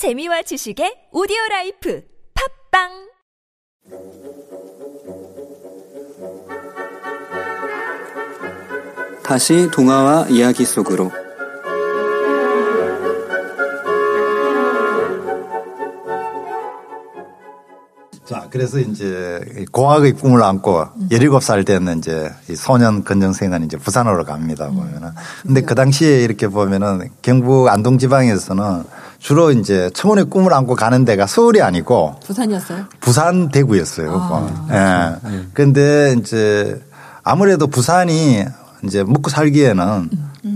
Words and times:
재미와 0.00 0.40
지식의 0.40 1.12
오디오 1.12 1.36
라이프 1.50 2.00
팟빵 2.72 2.88
다시 9.22 9.68
동화와 9.70 10.28
이야기 10.30 10.64
속으로 10.64 11.10
자, 18.24 18.46
그래서 18.48 18.78
이제 18.78 19.66
고학의 19.70 20.12
꿈을 20.12 20.42
안고 20.42 21.10
17살 21.10 21.66
되는 21.66 21.98
이제 21.98 22.30
이 22.48 22.56
소년 22.56 23.04
권정생은 23.04 23.64
이제 23.64 23.76
부산으로 23.76 24.24
갑니다, 24.24 24.68
보면은. 24.68 25.10
근데 25.42 25.60
그 25.60 25.74
당시에 25.74 26.22
이렇게 26.22 26.48
보면은 26.48 27.10
경북 27.20 27.68
안동 27.68 27.98
지방에서는 27.98 28.84
주로 29.20 29.52
이제 29.52 29.90
청혼의 29.92 30.24
꿈을 30.24 30.52
안고 30.54 30.74
가는 30.74 31.04
데가 31.04 31.26
서울이 31.26 31.60
아니고 31.60 32.16
부산이었어요? 32.24 32.86
부산 33.00 33.50
대구였어요. 33.50 34.10
아, 34.70 35.16
예. 35.30 35.46
그런데 35.52 36.16
이제 36.18 36.82
아무래도 37.22 37.66
부산이 37.66 38.44
이제 38.82 39.04
먹고 39.04 39.28
살기에는 39.28 40.08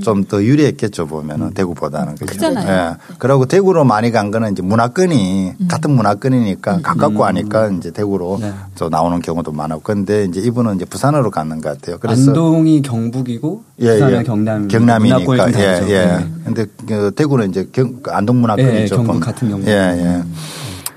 좀더 0.02 0.42
유리했겠죠 0.42 1.06
보면은 1.06 1.52
대구보다는 1.52 2.14
그죠. 2.14 2.26
크잖아요. 2.26 2.68
예. 2.68 2.96
그리고 3.18 3.46
대구로 3.46 3.84
많이 3.84 4.10
간 4.10 4.30
거는 4.30 4.52
이제 4.52 4.62
문화권이 4.62 5.54
같은 5.68 5.90
문화권이니까 5.90 6.80
가깝고 6.82 7.24
하니까 7.24 7.68
이제 7.68 7.90
대구로 7.90 8.38
네. 8.40 8.52
저 8.74 8.88
나오는 8.88 9.20
경우도 9.20 9.52
많았고 9.52 9.82
근데 9.82 10.24
이제 10.24 10.40
이분은 10.40 10.76
이제 10.76 10.84
부산으로 10.84 11.30
가는 11.30 11.60
것 11.60 11.78
같아요. 11.78 11.98
그래서 11.98 12.30
안동이 12.30 12.82
경북이고 12.82 13.62
예, 13.80 13.92
부산은 13.94 14.18
예. 14.18 14.22
경남 14.22 14.68
경남이니까 14.68 15.18
문화권이 15.24 15.52
좀 15.52 15.88
예. 15.90 15.94
예. 15.94 16.06
네. 16.06 16.26
근데 16.44 16.66
그 16.86 17.12
대구는 17.14 17.50
이제 17.50 17.68
경, 17.72 18.00
안동 18.08 18.36
예, 18.36 18.40
문화권이죠. 18.40 18.96
경북 18.96 19.12
보면. 19.12 19.20
같은 19.20 19.48
경우. 19.50 19.62
예, 19.66 19.72
예. 19.72 20.22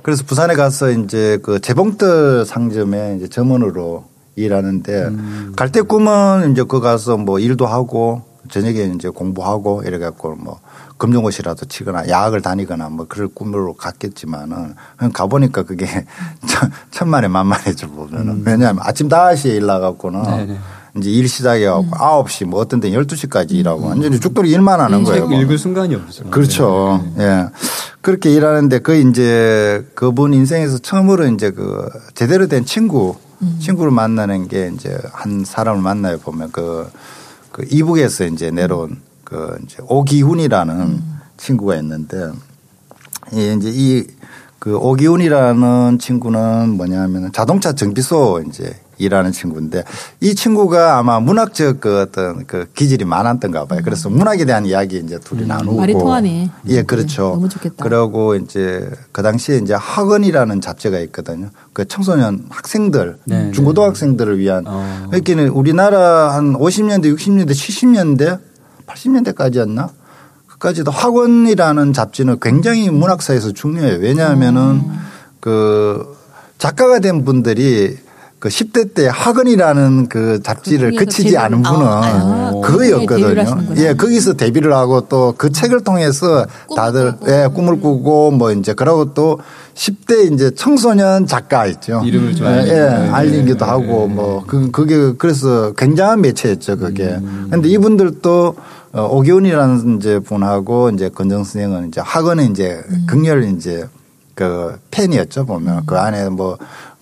그래서 0.02 0.24
부산에 0.26 0.56
가서 0.56 0.92
이제 0.92 1.38
그 1.44 1.60
재봉틀 1.60 2.46
상점에 2.46 3.18
이제 3.18 3.28
점원으로 3.28 4.06
일하는데 4.38 4.94
음. 5.08 5.54
갈때 5.56 5.82
꿈은 5.82 6.54
이제 6.54 6.64
그 6.64 6.80
가서 6.80 7.18
뭐 7.18 7.40
일도 7.40 7.66
하고 7.66 8.22
저녁에 8.50 8.92
이제 8.96 9.10
공부하고 9.10 9.84
이래 9.86 9.98
갖고 10.00 10.36
뭐 10.36 10.60
검정고시라도 10.98 11.66
치거나 11.66 12.08
야학을 12.10 12.42
다니거나 12.42 12.90
뭐 12.90 13.06
그럴 13.08 13.28
꿈으로 13.28 13.74
갔겠지만은 13.74 14.76
그냥 14.98 15.12
가보니까 15.12 15.64
그게 15.64 15.86
천- 16.48 16.72
천만에 16.92 17.28
만만해져 17.28 17.88
보면은 17.90 18.44
왜냐하면 18.46 18.82
아침 18.86 19.08
5시에 19.10 19.56
일 19.58 19.66
나가고는 19.66 20.20
음. 20.26 20.26
네네. 20.38 20.58
이제 20.98 21.12
일 21.12 21.28
시작해갖고 21.30 21.92
9시 21.92 22.46
뭐 22.46 22.60
어떤 22.60 22.80
때 22.80 22.90
12시까지 22.90 23.52
일하고 23.52 23.86
완전히 23.86 24.20
죽도록 24.20 24.50
일만 24.50 24.80
하는 24.82 25.04
거예요. 25.04 25.22
책 25.24 25.30
뭐. 25.30 25.40
읽을 25.40 25.58
순간이 25.60 25.94
없죠. 25.94 26.24
그렇죠. 26.32 27.06
예. 27.20 27.46
그렇게 28.02 28.32
일하는데 28.34 28.80
그 28.80 28.96
이제 28.96 29.86
그분 29.94 30.34
인생에서 30.34 30.80
처음으로 30.80 31.28
이제 31.28 31.52
그 31.52 31.88
제대로 32.16 32.48
된 32.48 32.66
친구, 32.66 33.16
친구를 33.60 33.92
만나는 33.92 34.48
게 34.48 34.72
이제 34.74 34.98
한 35.12 35.44
사람을 35.46 35.82
만나요 35.84 36.18
보면 36.18 36.52
그, 36.52 36.90
그 37.58 37.66
이북에서 37.72 38.26
이제 38.28 38.52
내려온 38.52 39.02
그 39.24 39.58
이제 39.64 39.78
오기훈이라는 39.90 41.02
친구가 41.38 41.76
있는데 41.78 42.32
이 43.34 43.56
이제 43.58 43.70
이 43.74 44.18
그 44.60 44.76
오기훈이라는 44.76 46.00
친구는 46.00 46.72
뭐냐면 46.72 47.32
자동차 47.32 47.74
정비소 47.74 48.44
이제 48.48 48.76
일하는 48.98 49.32
친구인데 49.32 49.84
이 50.22 50.36
친구가 50.36 50.98
아마 50.98 51.20
문학적 51.20 51.80
그 51.80 52.02
어떤 52.02 52.46
그 52.46 52.66
기질이 52.74 53.06
많았던가 53.06 53.66
봐요. 53.66 53.82
그래서 53.84 54.10
문학에 54.10 54.46
대한 54.46 54.66
이야기 54.66 54.98
이제 54.98 55.20
둘이 55.20 55.46
나누고 55.46 55.72
음. 55.72 55.78
말이 55.78 55.94
통하네. 55.94 56.52
예, 56.68 56.84
그렇죠. 56.84 57.24
네, 57.24 57.30
너무 57.30 57.50
좋겠다. 57.50 57.84
그러고 57.84 58.36
이제 58.36 58.90
그 59.12 59.22
당시에 59.22 59.58
이제 59.58 59.74
학원이라는 59.74 60.62
잡지가 60.62 61.00
있거든요. 61.00 61.50
그 61.74 61.88
청소년 61.88 62.46
학생들, 62.50 63.18
네, 63.26 63.52
중고등학생들을 63.52 64.40
위한 64.40 64.64
어. 64.68 65.08
그러니까 65.12 65.54
우리나라 65.54 66.34
한 66.34 66.54
50년대, 66.54 67.16
60년대, 67.16 67.52
70년대, 67.52 68.40
80년대까지였나? 68.88 69.90
그까지도 70.48 70.90
학원이라는 70.90 71.94
잡지는 71.94 72.40
굉장히 72.42 72.90
문학사에서 72.90 73.52
중요해요. 73.52 74.00
왜냐하면은 74.00 74.62
음. 74.62 75.00
그 75.40 76.18
작가가 76.58 77.00
된 77.00 77.24
분들이 77.24 77.98
그 78.40 78.50
10대 78.50 78.94
때 78.94 79.08
학원이라는 79.12 80.10
그 80.10 80.42
잡지를 80.44 80.92
거기에서 80.92 81.06
그치지 81.06 81.32
데뷔를- 81.32 81.40
않은 81.40 81.64
분은 81.64 81.88
아, 81.88 82.02
아, 82.04 82.52
그거였거든요. 82.64 83.42
하시는구나. 83.42 83.82
예, 83.82 83.94
거기서 83.96 84.34
데뷔를 84.34 84.74
하고 84.74 85.02
또 85.08 85.34
그 85.38 85.52
책을 85.52 85.84
통해서 85.84 86.46
다들 86.76 87.14
예, 87.28 87.48
꿈을 87.52 87.80
꾸고 87.82 88.30
뭐 88.32 88.52
이제 88.52 88.74
그러고 88.74 89.14
또 89.16 89.40
10대 89.74 90.32
이제 90.34 90.52
청소년 90.56 91.26
작가 91.26 91.66
있죠. 91.66 92.02
이름을 92.06 92.36
좀 92.36 92.46
예. 92.48 92.60
예, 92.60 92.74
네, 92.74 93.10
알리기도 93.10 93.66
네, 93.66 93.72
하고 93.72 94.06
네. 94.08 94.14
뭐 94.14 94.44
그, 94.46 94.70
그게 94.72 95.14
그래서 95.18 95.74
굉장한 95.74 96.22
매체였죠, 96.22 96.78
그게. 96.78 97.06
음. 97.06 97.48
근데 97.50 97.70
이분들도 97.70 98.56
어, 98.94 99.02
오기훈이라는 99.12 99.98
이제 99.98 100.20
분하고 100.20 100.92
이제 100.92 101.10
건정 101.10 101.44
선생은 101.44 101.88
이제 101.90 102.02
학원에 102.04 102.46
이제 102.46 102.82
극렬 103.08 103.44
이제 103.46 103.88
그 104.34 104.78
팬이었죠, 104.92 105.46
보면. 105.48 105.84
그 105.88 105.98
안에 105.98 106.30
뭐 106.30 106.58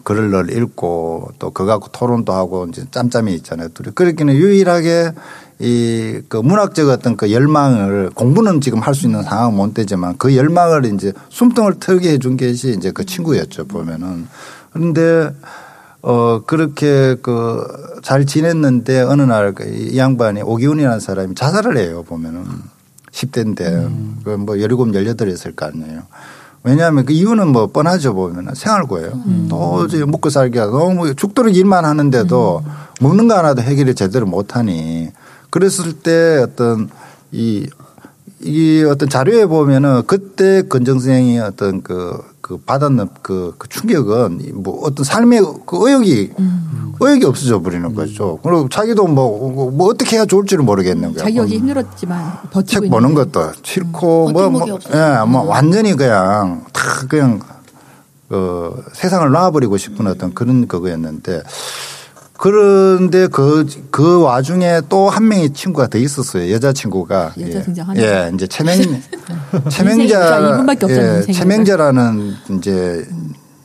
글을 0.06 0.30
늘 0.32 0.56
읽고 0.56 1.32
또 1.40 1.50
그거 1.52 1.74
갖고 1.74 1.90
토론도 1.90 2.32
하고 2.32 2.66
이제 2.70 2.86
짬짬이 2.92 3.34
있잖아요. 3.36 3.68
둘이. 3.74 3.92
그렇기는 3.94 4.34
유일하게 4.34 5.12
이 5.60 6.22
그 6.30 6.38
문학적 6.38 6.90
어떤 6.90 7.16
그 7.18 7.32
열망을 7.32 8.12
공부는 8.14 8.62
지금 8.62 8.80
할 8.80 8.94
수 8.96 9.08
있는 9.08 9.24
상황은 9.24 9.56
못 9.56 9.74
되지만 9.74 10.16
그 10.18 10.36
열망을 10.36 10.86
이제 10.86 11.12
숨통을 11.30 11.80
털게 11.80 12.12
해준 12.14 12.38
것이 12.38 12.72
이제 12.78 12.92
그 12.92 13.06
친구였죠, 13.06 13.66
보면은. 13.68 14.28
그런데 14.72 15.32
어, 16.02 16.42
그렇게 16.46 17.16
그 17.22 17.66
잘 18.06 18.28
지냈는데 18.28 19.02
어느 19.02 19.24
날 19.24 19.56
이 19.66 19.98
양반이 19.98 20.44
오기훈이라는 20.44 21.00
사람이 21.00 21.34
자살을 21.34 21.78
해요, 21.78 22.04
보면은. 22.08 22.46
10대인데. 23.12 24.24
그뭐 24.24 24.58
17, 24.58 24.68
18이었을 25.16 25.56
거 25.56 25.66
아니에요. 25.66 26.04
왜냐하면 26.66 27.06
그 27.06 27.14
이유는 27.14 27.50
뭐 27.50 27.68
뻔하죠, 27.68 28.16
보면은 28.16 28.56
생활고예요. 28.56 29.12
도저히 29.50 30.03
먹고 30.03 30.31
살기가 30.31 30.66
너무 30.66 31.14
죽도록 31.14 31.56
일만 31.56 31.86
하는데도 31.86 32.64
먹는 33.02 33.28
거 33.28 33.38
하나도 33.38 33.62
해결을 33.62 33.94
제대로 33.94 34.26
못 34.26 34.56
하니. 34.56 35.09
그랬을 35.52 35.94
때 35.94 36.42
어떤 36.44 36.90
이, 37.31 37.68
이 38.42 38.84
어떤 38.84 39.09
자료에 39.09 39.46
보면은 39.46 40.02
그때 40.08 40.64
건정 40.64 40.98
선생이 40.98 41.40
어떤 41.40 41.84
그, 41.84 42.18
그 42.45 42.57
받았는 42.57 43.09
그, 43.23 43.56
그 43.57 43.67
충격은 43.69 44.51
뭐 44.61 44.81
어떤 44.83 45.03
삶의 45.03 45.41
그 45.66 45.89
의욕이 45.89 46.29
의욕이 47.00 47.25
없어져 47.25 47.59
버리는 47.59 47.91
거죠. 47.95 48.38
그리고 48.44 48.69
자기도 48.69 49.07
뭐, 49.07 49.72
뭐 49.72 49.88
어떻게 49.88 50.17
해야 50.17 50.28
좋을지를 50.28 50.63
모르겠는 50.63 51.13
거야. 51.13 51.23
자기 51.23 51.38
역시 51.38 51.56
힘들었지만 51.56 52.41
버티고 52.51 52.81
책 52.83 52.91
보는. 52.91 53.16
것도 53.16 53.51
싫고 53.63 54.29
뭐, 54.29 54.33
버팀목이 54.33 54.69
뭐, 54.69 54.75
없어요. 54.75 55.22
예, 55.22 55.25
뭐 55.25 55.41
완전히 55.41 55.95
그냥 55.95 56.66
다 56.72 57.07
그냥 57.09 57.39
그 58.29 58.79
세상을 58.94 59.27
놔버리고 59.27 59.77
싶은 59.77 60.06
어떤 60.06 60.35
그런 60.35 60.67
그거였는데 60.67 61.41
그런데 62.38 63.28
그, 63.28 63.66
그 63.91 64.22
와중에 64.22 64.81
또 64.90 65.09
한 65.09 65.28
명의 65.28 65.51
친구가 65.51 65.88
더 65.88 65.97
있었어요. 65.97 66.51
여자친구가. 66.51 67.34
여자 67.40 67.59
예. 67.59 67.62
등장하네. 67.62 68.01
예, 68.01 68.31
이제 68.34 68.47
최명, 68.47 68.75
최명자. 69.69 70.07
진짜 70.07 70.40
이분밖에 70.53 70.85
없잖아요, 70.85 71.24
예. 71.28 71.31
최명자라는 71.31 72.34
이제 72.57 73.06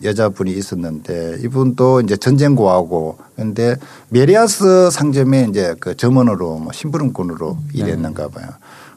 여자분이 0.02 0.52
있었는데 0.52 1.38
이분도 1.44 2.00
이제 2.02 2.16
전쟁고하고 2.16 3.18
근데 3.36 3.76
메리아스 4.08 4.90
상점에 4.90 5.46
이제 5.50 5.74
그 5.80 5.96
점원으로 5.96 6.56
뭐 6.58 6.72
심부름꾼으로 6.72 7.58
일했는가 7.74 8.28
봐요. 8.28 8.46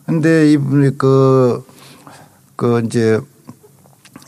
근데 0.06 0.52
이분이 0.52 0.98
그, 0.98 1.66
그 2.56 2.82
이제 2.86 3.20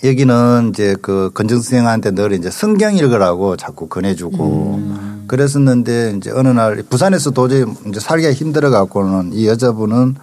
여기는 0.04 0.70
이제 0.70 0.96
그 1.02 1.32
건정 1.34 1.60
선생한테 1.60 2.12
늘 2.12 2.34
이제 2.34 2.50
성경 2.52 2.96
읽으라고 2.96 3.56
자꾸 3.58 3.88
권해주고 3.88 5.15
그랬었는데 5.28 6.16
이제 6.18 6.32
어느 6.32 6.50
날 6.50 6.84
부산에서 6.90 7.32
도저히 7.32 7.66
이제 7.88 8.00
살기가 8.00 8.34
힘들어 8.34 8.70
갖고는 8.70 9.34
이 9.34 9.48
여자분은 9.48 10.16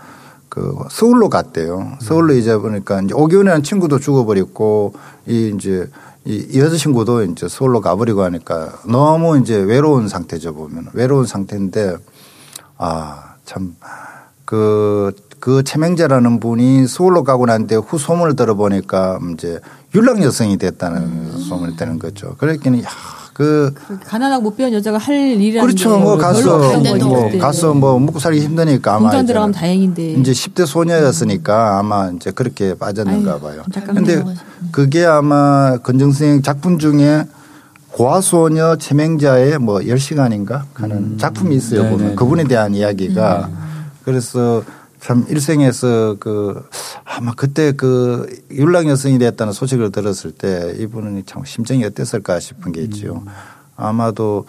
그 0.49 0.75
서울로 0.91 1.29
갔대요. 1.29 1.97
서울로 2.01 2.35
이제 2.35 2.57
보니까 2.57 3.01
이제 3.03 3.15
오기훈이라는 3.15 3.63
친구도 3.63 3.99
죽어버렸고 3.99 4.95
이 5.27 5.53
이제 5.57 5.89
이 6.25 6.59
여자친구도 6.59 7.25
이제 7.25 7.49
서울로 7.49 7.81
가버리고 7.81 8.23
하니까 8.23 8.81
너무 8.87 9.39
이제 9.39 9.57
외로운 9.57 10.09
상태죠 10.09 10.55
보면 10.55 10.89
외로운 10.93 11.27
상태인데 11.27 11.97
아, 12.85 13.37
참, 13.45 13.77
그, 14.45 15.13
그 15.39 15.63
최명재라는 15.63 16.41
분이 16.41 16.89
서울로 16.89 17.23
가고 17.23 17.47
난 17.47 17.69
뒤에 17.69 17.79
후 17.79 17.97
소문을 17.97 18.35
들어보니까 18.35 19.21
이제 19.33 19.61
율락 19.95 20.21
여성이 20.23 20.57
됐다는 20.57 21.39
소문이 21.39 21.77
되는 21.77 22.01
거죠. 22.01 22.35
그랬기는 22.39 22.83
야, 22.83 22.89
그 23.33 23.73
가난하고 24.05 24.43
못 24.43 24.57
배운 24.57 24.73
여자가 24.73 24.99
할 24.99 25.15
일이라는 25.17 25.67
그렇죠. 25.67 25.91
게뭐 25.97 26.17
별로 26.17 26.19
가서 26.19 26.57
없던 26.57 26.83
거지, 26.83 27.05
뭐. 27.05 27.39
가서 27.39 27.73
뭐 27.75 27.99
먹고 27.99 28.19
살기 28.19 28.41
힘드니까 28.41 28.93
아마 28.97 29.03
공장 29.05 29.21
이제 29.21 29.33
들어가면 29.33 29.55
다행인데. 29.55 30.13
이제 30.13 30.33
10대 30.33 30.67
소녀였으니까 30.67 31.79
아마 31.79 32.11
이제 32.11 32.31
그렇게 32.31 32.75
빠졌는가 32.75 33.41
봐요. 33.41 33.63
근데 33.87 34.23
그게 34.71 35.05
아마 35.05 35.79
건정 35.79 36.13
선생 36.13 36.43
작품 36.43 36.79
중에 36.79 37.25
고아소녀 37.93 38.77
체맹자의 38.77 39.59
뭐 39.59 39.79
10시간인가 39.81 40.63
하는 40.75 41.19
작품이 41.19 41.55
있어요. 41.57 41.83
보면 41.83 41.97
네네네. 41.99 42.15
그분에 42.17 42.45
대한 42.45 42.75
이야기가 42.75 43.51
그래서 44.05 44.63
참 45.03 45.25
일생에서 45.29 46.17
그 46.21 46.63
아마 47.05 47.33
그때 47.35 47.73
그 47.73 48.27
율랑 48.53 48.89
여성이 48.89 49.19
됐다는 49.19 49.53
소식을 49.53 49.91
들었을 49.91 50.31
때 50.33 50.75
이분은 50.79 51.25
참 51.27 51.45
심정이 51.45 51.85
어땠을까 51.85 52.39
싶은 52.39 52.71
게 52.73 52.83
있죠. 52.83 53.25
아마도 53.77 54.47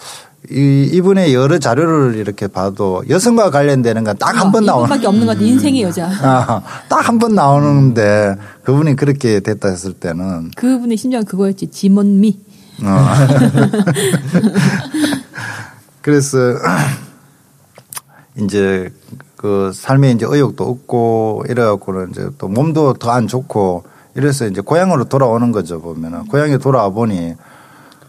이 0.52 0.88
이분의 0.94 1.34
여러 1.34 1.58
자료를 1.58 2.16
이렇게 2.18 2.48
봐도 2.48 3.02
여성과 3.10 3.50
관련되는 3.50 4.04
건 4.04 4.16
딱 4.18 4.36
한번 4.40 4.66
나오는 4.66 4.86
이분밖에 4.86 5.08
없는 5.08 5.26
것 5.26 5.34
같아. 5.34 5.44
인생의 5.46 5.82
여자. 5.84 6.08
아, 6.22 6.62
딱 6.90 7.08
한 7.10 7.18
번 7.18 7.34
나오는데 7.34 8.36
그분이 8.64 8.96
그렇게 8.96 9.40
됐다 9.40 9.70
했을 9.70 9.94
때는 9.94 10.52
그분의 10.56 10.98
심정은 10.98 11.26
그거였지. 11.26 11.68
지먼미. 11.72 12.40
어. 12.84 12.84
그래서 16.02 16.38
이제 18.38 18.92
그 19.44 19.72
삶에 19.76 20.12
이제 20.12 20.26
의욕도 20.26 20.64
없고 20.64 21.44
이래갖고는 21.50 22.12
이제 22.12 22.30
또 22.38 22.48
몸도 22.48 22.94
더 22.94 23.12
안 23.12 23.28
좋고 23.28 23.84
이래서 24.16 24.46
이제 24.48 24.62
고향으로 24.62 25.04
돌아오는 25.04 25.52
거죠 25.52 25.82
보면은 25.82 26.28
고향에 26.28 26.58
돌아와 26.60 26.88
보니 26.90 27.34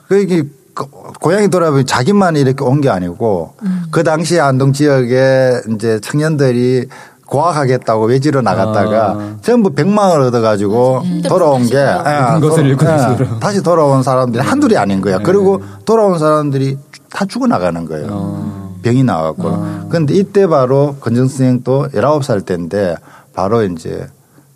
그 0.06 0.20
이게 0.20 0.44
그 0.74 0.84
고향에 1.20 1.48
돌아보니 1.48 1.86
자기만 1.86 2.36
이렇게 2.36 2.62
온 2.62 2.80
게 2.80 2.88
아니고 2.88 3.54
그 3.90 4.04
당시 4.04 4.38
안동 4.38 4.72
지역에 4.72 5.60
이제 5.74 5.98
청년들이 6.00 6.86
고학하겠다고 7.26 8.04
외지로 8.04 8.40
나갔다가 8.40 9.06
아. 9.18 9.36
전부 9.42 9.70
백망을 9.74 10.20
얻어가지고 10.20 11.02
돌아온 11.28 11.66
게 11.66 11.78
예, 11.78 12.40
것을 12.40 12.62
돌아- 12.62 12.68
잃고 12.68 12.86
예. 12.86 13.40
다시 13.40 13.60
돌아온 13.60 14.04
사람들이 14.04 14.40
한둘이 14.40 14.76
아닌 14.76 15.00
거야. 15.00 15.18
네. 15.18 15.24
그리고 15.24 15.60
돌아온 15.84 16.16
사람들이 16.20 16.78
다 17.10 17.24
죽어나가는 17.24 17.84
거예요. 17.86 18.06
어. 18.10 18.63
병이 18.84 19.02
나왔고. 19.02 19.88
그런데 19.88 20.14
이때 20.14 20.46
바로 20.46 20.96
건정 21.00 21.26
선생도 21.26 21.88
19살 21.94 22.44
때인데 22.44 22.96
바로 23.32 23.64
이제 23.64 24.06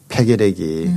폐결핵이 0.09 0.91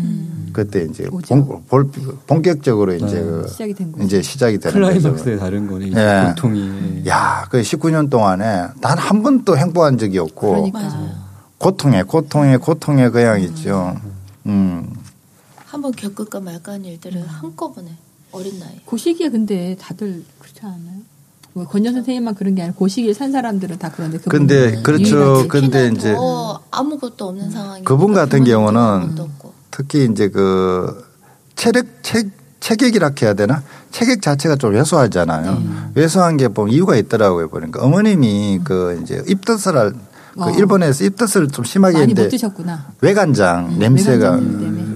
그때 0.53 0.83
이제. 0.83 1.09
본, 1.27 1.63
볼- 1.67 1.89
본격적으로 2.27 2.93
이제 2.93 3.21
그 3.21 3.47
시작이 3.47 3.73
된 3.73 3.91
거죠. 3.93 4.03
이제 4.03 4.21
시작이 4.21 4.57
되는 4.59 4.73
거죠. 4.81 5.01
클라이막스에 5.01 5.37
다른 5.37 5.67
거네. 5.67 5.87
이 5.87 5.93
예. 5.95 6.25
고통이. 6.35 7.03
야, 7.07 7.45
그 7.49 7.61
19년 7.61 8.09
동안에 8.09 8.67
단한 8.81 9.23
번도 9.23 9.57
행복한 9.57 9.97
적이 9.97 10.19
없고 10.19 10.49
그러니까. 10.71 11.11
고통에 11.57 12.03
고통에 12.03 12.57
고통에 12.57 13.09
그냥 13.09 13.39
있죠. 13.43 13.95
음. 14.45 14.93
한번 15.67 15.93
겪을까 15.93 16.41
말까 16.41 16.73
하는 16.73 16.85
일들을 16.85 17.25
한꺼번에 17.27 17.87
어린 18.33 18.59
나이. 18.59 18.81
그 18.85 18.97
시기에 18.97 19.29
근데 19.29 19.77
다들 19.79 20.23
그렇지 20.39 20.59
않아요? 20.63 20.99
뭐 21.53 21.65
권전 21.65 21.93
선생님만 21.93 22.35
그런 22.35 22.55
게 22.55 22.61
아니라 22.61 22.75
그 22.77 22.87
시기에 22.87 23.13
산 23.13 23.31
사람들은 23.31 23.77
다 23.77 23.91
그런데 23.93 24.17
그분은 24.17 24.47
근데 24.47 24.81
그렇죠. 24.81 25.17
유일하지. 25.17 25.47
근데 25.49 25.87
이제 25.87 26.13
더 26.13 26.61
아무것도 26.71 27.27
없는 27.27 27.49
상황이 27.51 27.83
그분 27.83 28.13
같은 28.13 28.43
경우는. 28.43 29.15
특히 29.69 30.07
이제 30.11 30.29
그 30.29 31.05
체력 31.55 31.85
체, 32.03 32.29
체격이라 32.59 33.11
해야 33.21 33.33
되나? 33.33 33.63
체격 33.91 34.21
자체가 34.21 34.55
좀 34.55 34.73
왜소하잖아요. 34.73 35.51
네. 35.53 35.69
왜소한 35.95 36.37
게 36.37 36.47
보면 36.47 36.73
이유가 36.73 36.95
있더라고요. 36.95 37.49
보니까 37.49 37.83
어머님이 37.83 38.61
그 38.63 38.99
이제 39.01 39.23
입덧을 39.27 39.77
할, 39.77 39.93
그 40.33 40.43
어. 40.43 40.49
일본에서 40.51 41.03
입덧을 41.03 41.49
좀 41.49 41.65
심하게 41.65 41.93
많이 41.99 42.13
못 42.13 42.19
했는데 42.19 42.29
드셨구나. 42.29 42.85
외간장 43.01 43.69
음, 43.73 43.79
냄새가 43.79 44.35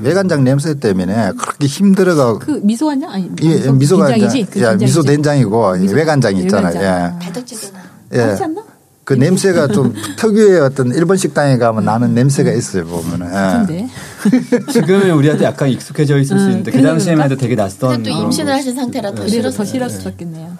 외간장 0.06 0.44
냄새 0.44 0.76
때문에 0.80 1.32
그렇게 1.38 1.66
힘들어가 1.68 2.38
그 2.38 2.60
미소간장 2.64 3.10
아니 3.10 3.30
예, 3.42 3.72
미소간장, 3.72 4.20
된장이지? 4.20 4.52
그 4.52 4.60
야, 4.62 4.70
된장이지? 4.70 4.86
미소 4.86 5.02
된장이고 5.02 5.72
미소- 5.78 5.96
외간장 5.96 6.38
있잖아요. 6.38 6.80
외간장. 6.80 7.16
예. 7.22 7.26
발덕지근한. 7.26 7.84
예. 8.14 8.18
그렇지 8.18 8.44
않나? 8.44 8.64
그 9.04 9.14
냄새가 9.14 9.68
좀 9.68 9.94
특유의 10.18 10.62
어떤 10.62 10.94
일본 10.94 11.18
식당에 11.18 11.58
가면 11.58 11.86
나는 11.86 12.14
냄새가 12.16 12.52
있어요 12.52 12.86
보면은. 12.86 13.68
예. 13.72 13.88
지금은 14.72 15.12
우리한테 15.12 15.46
약간 15.46 15.70
익숙해져 15.70 16.18
있을 16.20 16.38
수 16.40 16.46
음, 16.46 16.50
있는데 16.52 16.72
그 16.72 16.82
당시에만 16.82 17.26
해도 17.26 17.36
그런가? 17.36 17.42
되게 17.42 17.56
낯선. 17.56 18.04
또 18.04 18.10
임신을 18.10 18.52
거. 18.52 18.58
하신 18.58 18.76
상태라 18.76 19.10
더 19.12 19.16
그래서 19.18 19.30
싫었어요. 19.36 19.58
더 19.58 19.64
싫었었겠네요. 19.66 20.58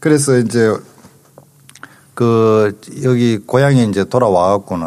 그래서 0.00 0.38
이제 0.38 0.72
그 2.14 2.78
여기 3.02 3.38
고향에 3.38 3.84
이제 3.84 4.04
돌아와 4.04 4.50
갖고는 4.58 4.86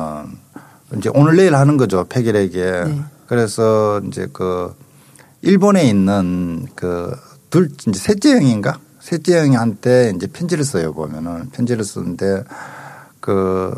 이제 0.97 1.09
오늘 1.13 1.35
내일 1.37 1.55
하는 1.55 1.77
거죠 1.77 2.05
폐결에게. 2.07 2.61
네. 2.85 3.01
그래서 3.37 3.99
이제 4.07 4.27
그 4.31 4.75
일본에 5.41 5.85
있는 5.85 6.67
그 6.75 7.11
둘 7.49 7.69
이제 7.87 7.99
셋째 7.99 8.33
형인가 8.35 8.79
셋째 8.99 9.39
형한테 9.39 10.11
이제 10.15 10.25
편지를 10.27 10.63
써요 10.63 10.91
보면은 10.93 11.49
편지를 11.51 11.83
쓰는데 11.83 12.43
그 13.19 13.73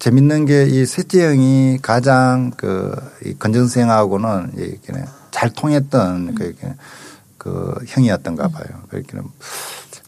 재밌는 0.00 0.44
게 0.46 0.66
이 0.68 0.84
셋째 0.86 1.26
형이 1.28 1.78
가장 1.82 2.50
그이 2.56 3.34
건전생하고는 3.38 4.52
이렇게 4.56 5.04
잘 5.30 5.50
통했던 5.50 6.34
그, 6.34 6.44
이렇게 6.44 6.74
그 7.38 7.74
형이었던가 7.86 8.48
봐요. 8.48 8.66
그렇게 8.88 9.06
근데 9.12 9.28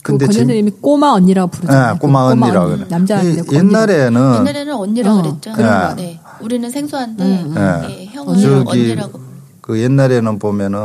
근데 0.03 0.27
권 0.27 0.33
재- 0.33 0.39
선생님이 0.41 0.71
꼬마 0.81 1.11
언니라고 1.11 1.51
부르잖아요. 1.53 1.95
예, 1.95 1.99
꼬마 1.99 2.21
언니라고 2.23 2.67
언니. 2.73 2.89
그 2.89 2.95
언니라고. 2.95 3.55
옛날에는 3.55 4.35
옛날에는 4.41 4.75
언니라 4.75 5.13
어, 5.15 5.23
그랬죠. 5.23 5.53
그런 5.53 5.89
거. 5.89 5.95
네. 5.95 6.21
우리는 6.41 6.71
생소한데 6.71 7.25
음, 7.25 7.55
음. 7.57 7.87
예, 7.91 8.07
형을 8.07 8.41
저기 8.41 8.81
언니라고. 8.81 9.21
그 9.61 9.81
옛날에는 9.81 10.39
보면은 10.39 10.79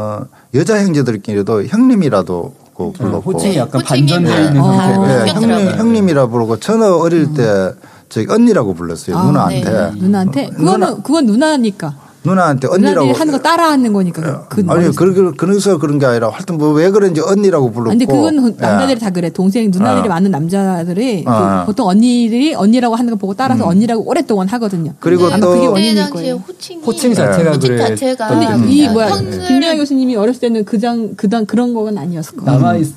여자 0.53 0.81
형제들끼리도 0.83 1.65
형님이라도 1.65 2.53
그 2.75 2.83
어, 2.83 2.91
불렀고 2.91 3.31
호칭이 3.31 3.55
약간 3.57 3.81
어. 3.81 3.83
예, 3.85 5.19
바뀌었더라고요. 5.19 5.55
형님, 5.55 5.77
형님이라 5.79 6.27
부르고 6.27 6.59
저는 6.59 6.91
어릴 6.93 7.33
때 7.33 7.71
저기 8.09 8.27
언니라고 8.29 8.73
불렀어요 8.73 9.17
아, 9.17 9.23
누나한테 9.25 9.71
네. 9.71 9.91
누나한테 9.95 10.49
그거는 10.49 11.03
그건 11.03 11.25
누나니까. 11.25 11.95
누나한테 12.25 12.67
언니라고 12.67 13.01
누나들이 13.07 13.19
하는 13.19 13.33
거 13.33 13.39
따라하는 13.39 13.93
거니까. 13.93 14.45
그, 14.47 14.63
그 14.65 14.71
아니 14.71 14.85
그, 14.95 15.13
그, 15.13 15.33
그래서 15.35 15.77
그런 15.77 15.99
게 15.99 16.05
아니라 16.05 16.29
하여튼 16.29 16.57
뭐 16.57 16.73
왜 16.73 16.89
그런지 16.89 17.21
언니라고 17.21 17.71
불렀고 17.71 17.91
아니, 17.91 18.05
근데 18.05 18.13
그건 18.13 18.35
예. 18.57 18.61
남자들이 18.61 18.99
다 18.99 19.09
그래. 19.09 19.29
동생, 19.29 19.69
누나들이 19.69 20.07
어. 20.07 20.09
많은 20.09 20.31
남자들이 20.31 21.23
그 21.23 21.29
어. 21.31 21.63
보통 21.65 21.87
언니들이 21.87 22.53
언니라고 22.55 22.95
하는 22.95 23.11
거 23.11 23.17
보고 23.17 23.33
따라서 23.33 23.67
언니라고 23.67 24.07
오랫동안 24.09 24.47
하거든요. 24.47 24.93
그리고 24.99 25.29
또- 25.39 25.53
그게 25.53 25.67
원인일 25.67 26.09
거예요. 26.09 26.35
호칭이 26.47 26.81
호칭 26.83 27.13
자체가 27.13 27.51
호칭 27.51 27.75
그래. 27.75 27.87
자체가 27.89 28.27
근데 28.29 28.47
음. 28.47 28.69
이 28.69 28.87
뭐야 28.89 29.09
형들은 29.09 29.45
김연아 29.47 29.75
교수님이 29.75 30.15
어렸을 30.15 30.39
때는 30.41 30.65
그장 30.65 31.13
그당 31.15 31.45
그런 31.45 31.73
거는 31.73 31.97
아니었을 31.97 32.37
거예요. 32.37 32.59
남아 32.59 32.75
있었을 32.77 32.95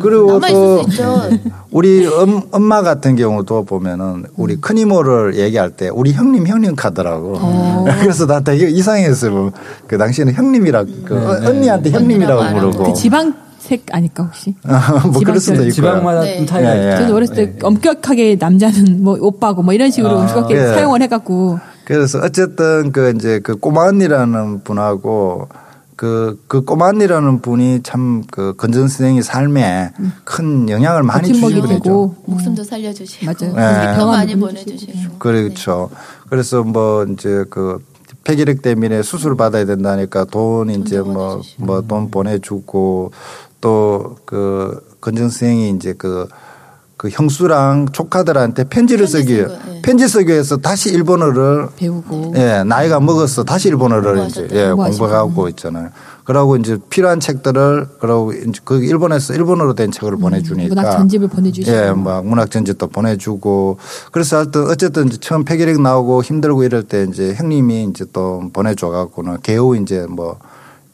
그리고 0.00 0.32
남아 0.32 0.48
또 0.48 0.80
있을 0.82 0.90
수 0.90 0.90
있죠. 0.90 1.30
우리 1.70 2.06
엄, 2.06 2.42
엄마 2.50 2.82
같은 2.82 3.16
경우도 3.16 3.64
보면은 3.64 4.24
우리 4.36 4.54
음. 4.54 4.60
큰 4.60 4.78
이모를 4.78 5.36
얘기할 5.36 5.70
때 5.70 5.88
우리 5.88 6.12
형님 6.12 6.46
형님 6.46 6.74
카더라고. 6.76 7.34
어. 7.36 7.84
그래서 8.00 8.26
나 8.26 8.40
되게 8.40 8.68
이상했어요. 8.68 9.50
그 9.86 9.98
당시에는 9.98 10.32
형님이라 10.32 10.84
그 11.04 11.14
네, 11.14 11.26
어, 11.26 11.40
네. 11.40 11.46
언니한테 11.46 11.90
형님이라고 11.90 12.54
부르고. 12.54 12.84
그 12.84 12.92
지방 12.94 13.34
색 13.58 13.84
아닐까 13.94 14.24
혹시? 14.24 14.54
뭐 15.12 15.20
그럴 15.24 15.38
수도 15.40 15.62
있고. 15.62 15.70
지방마다 15.70 16.20
네. 16.20 16.38
좀 16.38 16.46
차이가 16.46 16.76
예, 16.76 16.92
예. 16.92 16.96
저는 16.96 17.14
어렸을 17.14 17.34
때 17.34 17.54
엄격하게 17.62 18.36
남자는 18.40 19.02
뭐 19.02 19.18
오빠고 19.20 19.62
뭐 19.62 19.74
이런 19.74 19.90
식으로 19.90 20.18
아, 20.18 20.22
엄격하게 20.22 20.54
예. 20.54 20.66
사용을 20.68 21.02
해갖고 21.02 21.58
그래서 21.84 22.18
어쨌든 22.22 22.92
그 22.92 23.12
이제 23.16 23.40
그 23.42 23.56
꼬마 23.56 23.82
언니라는 23.82 24.62
분하고 24.62 25.48
그, 25.98 26.40
그 26.46 26.62
꼬마 26.64 26.86
언니라는 26.88 27.40
분이 27.42 27.82
참 27.82 28.22
그 28.30 28.54
건전 28.56 28.82
선생의 28.88 29.22
삶에 29.22 29.92
큰 30.24 30.68
영향을 30.70 31.02
많이 31.02 31.28
주시고 31.28 31.48
그랬죠. 31.48 31.82
되고 31.82 32.14
목숨도 32.26 32.62
살려주시고 32.62 33.26
맞아요. 33.26 33.54
네. 33.56 33.96
더 33.98 34.06
많이 34.06 34.36
보내주시고. 34.36 35.18
그렇죠. 35.18 35.90
그래서 36.30 36.62
뭐 36.62 37.04
이제 37.04 37.44
그 37.50 37.78
폐기력 38.22 38.62
때문에 38.62 39.02
수술 39.02 39.36
받아야 39.36 39.64
된다니까 39.66 40.24
돈 40.26 40.70
이제 40.70 41.00
뭐. 41.00 41.42
뭐 41.58 41.80
돈 41.82 42.10
보내주고 42.10 43.10
또 43.60 44.16
그 44.24 44.80
건전 45.00 45.30
선생이 45.30 45.70
이제 45.70 45.94
그 45.98 46.28
그 46.98 47.08
형수랑 47.10 47.90
조카들한테 47.92 48.64
편지를 48.64 49.06
편지 49.06 49.12
쓰기 49.12 49.34
예. 49.38 49.82
편지 49.82 50.08
쓰기 50.08 50.32
위해서 50.32 50.56
다시 50.56 50.90
일본어를 50.90 51.68
배우고 51.76 52.34
예 52.36 52.64
나이가 52.64 52.98
먹었어 52.98 53.44
다시 53.44 53.68
일본어를 53.68 54.26
이제. 54.26 54.48
예. 54.50 54.72
공부하고 54.72 55.48
있잖아요. 55.50 55.90
그러고 56.24 56.56
이제 56.56 56.76
필요한 56.90 57.20
책들을 57.20 57.86
그러고 58.00 58.32
이제 58.32 58.60
그 58.64 58.84
일본에서 58.84 59.32
일본어로 59.32 59.74
된 59.74 59.92
책을 59.92 60.16
보내주니까 60.16 60.74
음, 60.74 60.76
문학 60.76 60.90
전집을 60.90 61.28
보내주시고 61.28 61.74
예, 61.74 61.92
막 61.92 62.26
문학 62.26 62.50
전집도 62.50 62.88
보내주고 62.88 63.78
그래서 64.10 64.38
하여튼 64.38 64.68
어쨌든 64.68 65.06
이제 65.06 65.18
처음 65.20 65.44
폐결핵 65.44 65.80
나오고 65.80 66.24
힘들고 66.24 66.64
이럴 66.64 66.82
때 66.82 67.06
이제 67.08 67.32
형님이 67.32 67.84
이제 67.84 68.04
또 68.12 68.50
보내줘 68.52 68.88
갖고는 68.88 69.38
개우 69.42 69.76
이제 69.76 70.04
뭐 70.10 70.36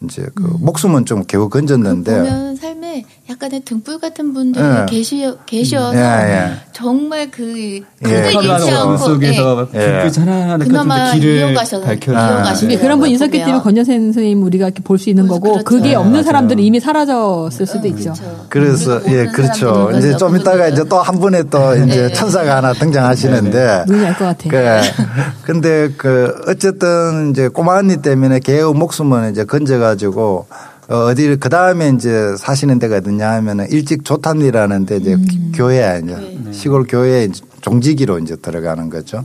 이제 0.04 0.26
그 0.34 0.42
목숨은 0.60 1.06
좀 1.06 1.24
겨우 1.26 1.48
건졌는데 1.48 2.16
보면 2.16 2.56
삶에 2.56 3.04
약간의 3.30 3.60
등불 3.64 3.98
같은 4.00 4.34
분들이 4.34 4.62
예. 4.62 4.84
계시 4.86 5.26
계셔서 5.46 5.96
예, 5.96 6.00
예. 6.00 6.50
정말 6.74 7.30
그 7.30 7.42
예. 7.78 7.80
크게 8.02 8.28
잃지 8.32 8.70
않고 8.70 8.96
속에서 8.98 9.68
예. 9.72 10.02
불빛 10.02 10.18
하나하나 10.20 10.58
그나마 10.64 11.12
길을 11.12 11.54
밝혀주는 11.54 12.18
아, 12.18 12.52
근데 12.52 12.76
그런 12.76 12.98
분이 12.98 13.12
있었기 13.12 13.32
보면. 13.38 13.46
때문에 13.46 13.62
권여생 13.62 14.02
선생님 14.12 14.42
우리가 14.42 14.66
이렇게 14.66 14.82
볼 14.82 14.98
수 14.98 15.08
있는 15.08 15.26
거고 15.26 15.52
그렇죠. 15.52 15.64
그게 15.64 15.88
네, 15.90 15.94
없는 15.94 16.12
맞아요. 16.12 16.22
사람들은 16.24 16.62
이미 16.62 16.80
사라졌을 16.80 17.64
수도 17.66 17.88
있죠. 17.88 18.12
그렇죠. 18.12 18.46
그래서 18.50 19.00
예 19.08 19.24
그렇죠. 19.26 19.90
이제 19.96 20.16
좀 20.18 20.36
이따가. 20.36 20.68
이제 20.68 20.84
또 20.84 21.00
한 21.00 21.18
분에 21.18 21.44
또 21.44 21.74
이제 21.76 22.08
네. 22.08 22.12
천사가 22.12 22.56
하나 22.56 22.72
등장하시는데 22.74 23.84
눈이 23.86 24.04
알 24.06 24.16
것 24.18 24.24
같아. 24.26 24.48
그 24.50 25.44
근데 25.44 25.88
그 25.96 26.34
어쨌든 26.48 27.30
이제 27.30 27.48
꼬마 27.48 27.76
언니 27.78 27.96
때문에 28.02 28.40
개의 28.40 28.64
목숨은 28.72 29.30
이제 29.32 29.44
건져가지고 29.44 30.46
어, 30.88 30.96
어디를 31.06 31.38
그 31.40 31.48
다음에 31.48 31.88
이제 31.90 32.36
사시는 32.36 32.78
데가 32.78 32.96
어디냐 32.96 33.30
하면은 33.32 33.66
일찍 33.70 34.04
조탄리라는 34.04 34.86
데 34.86 34.96
이제 34.98 35.14
음. 35.14 35.52
교회 35.54 36.00
이제 36.02 36.14
네. 36.14 36.52
시골 36.52 36.84
교회에 36.86 37.24
이제 37.24 37.42
종지기로 37.62 38.18
이제 38.18 38.36
들어가는 38.36 38.90
거죠. 38.90 39.24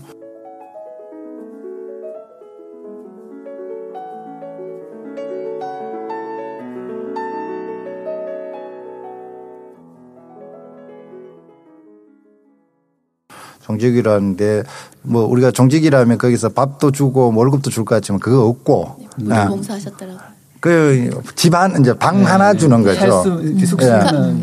종직이라는데 13.62 14.64
뭐 15.04 15.26
우리가 15.26 15.52
종직이라면 15.52 16.18
거기서 16.18 16.50
밥도 16.50 16.92
주고 16.92 17.32
뭐 17.32 17.44
월급도 17.44 17.70
줄 17.70 17.86
것 17.86 17.96
같지만 17.96 18.20
그거 18.20 18.46
없고 18.46 18.98
무료 19.18 19.36
아, 19.36 19.48
봉사하셨더라고요. 19.48 20.39
그 20.60 21.10
집안 21.36 21.80
이제 21.80 21.94
방 21.94 22.26
하나 22.26 22.54
주는 22.54 22.84
거죠. 22.84 23.40
이렇게 23.42 23.62
예. 23.62 23.66
숙소는 23.66 24.00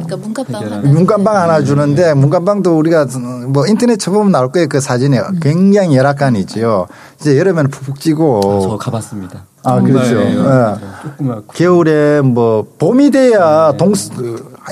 그러니까 0.07 0.17
문갑방 0.17 0.63
하나. 0.63 0.77
문간방 0.79 1.37
하나 1.37 1.63
주는데 1.63 2.15
문간방도 2.15 2.79
우리가 2.79 3.07
뭐 3.49 3.67
인터넷 3.67 3.97
쳐보면 3.99 4.33
나올 4.33 4.51
거예요. 4.51 4.67
그 4.69 4.81
사진이 4.81 5.19
굉장히 5.43 5.97
열악한이지요. 5.97 6.87
이제 7.21 7.39
여름에는 7.39 7.71
푹푹 7.71 7.97
저 7.97 8.01
찌고 8.01 8.79
가봤습니다. 8.79 9.45
아, 9.63 9.81
그렇죠. 9.81 10.21
예. 10.21 10.35
조그맣고 11.03 11.53
겨울에 11.53 12.23
뭐 12.23 12.67
봄이 12.79 13.11
돼야 13.11 13.73
동, 13.77 13.93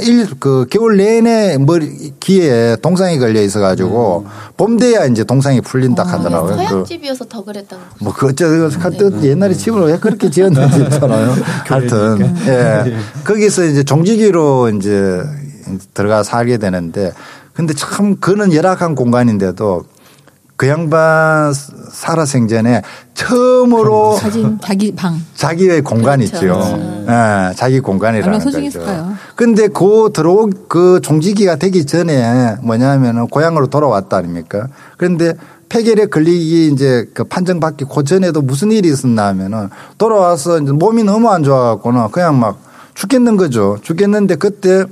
일, 0.00 0.28
그 0.40 0.66
겨울 0.70 0.96
내내 0.96 1.58
머리, 1.58 2.12
귀에 2.20 2.76
동상이 2.82 3.18
걸려 3.18 3.40
있어 3.42 3.60
가지고 3.60 4.26
봄 4.56 4.76
돼야 4.76 5.04
이제 5.06 5.22
동상이 5.24 5.60
풀린다 5.60 6.02
하더라고요. 6.02 6.56
그, 6.56 6.64
서양집이어서 6.64 7.24
더 7.26 7.44
그랬다고. 7.44 7.80
뭐, 8.00 8.12
그, 8.12 8.26
어쩌, 8.28 8.48
그, 8.48 9.20
옛날에 9.22 9.54
집을 9.54 9.82
왜 9.82 9.98
그렇게 9.98 10.30
지었는지 10.30 10.82
있잖아요. 10.84 11.34
하여튼, 11.66 12.36
예. 12.46 12.96
거기서 13.24 13.64
이제 13.64 13.84
종지기로 13.84 14.70
이제 14.70 15.22
들어가 15.94 16.22
살게 16.22 16.58
되는데, 16.58 17.12
근데 17.52 17.72
참 17.74 18.16
그는 18.16 18.52
열악한 18.52 18.96
공간인데도 18.96 19.84
그 20.56 20.68
양반 20.68 21.52
살아생전에 21.52 22.82
처음으로 23.14 24.16
사진 24.16 24.58
자기 24.62 24.94
방. 24.94 25.20
자기의 25.34 25.82
공간이 25.82 26.26
그렇죠. 26.26 26.46
있죠. 26.46 27.06
예, 27.08 27.54
자기 27.56 27.80
공간이라는 27.80 28.38
거죠. 28.38 29.16
근데 29.34 29.66
그 29.68 30.10
들어오 30.14 30.50
그 30.68 31.00
종지기가 31.02 31.56
되기 31.56 31.84
전에 31.86 32.56
뭐냐면은 32.62 33.26
고향으로 33.26 33.66
돌아왔다 33.66 34.16
아닙니까? 34.16 34.68
그런데 34.96 35.34
폐결에 35.68 36.06
걸리기 36.06 36.68
이제 36.68 37.08
그 37.14 37.24
판정받기 37.24 37.86
그 37.92 38.04
전에도 38.04 38.40
무슨 38.40 38.70
일이 38.70 38.88
있었나 38.88 39.26
하면은 39.28 39.70
돌아와서 39.98 40.60
이제 40.60 40.70
몸이 40.70 41.02
너무 41.02 41.30
안 41.30 41.42
좋아갖고는 41.42 42.10
그냥 42.12 42.38
막 42.38 42.58
죽겠는 42.94 43.36
거죠. 43.36 43.78
죽겠는데 43.82 44.36
그때 44.36 44.84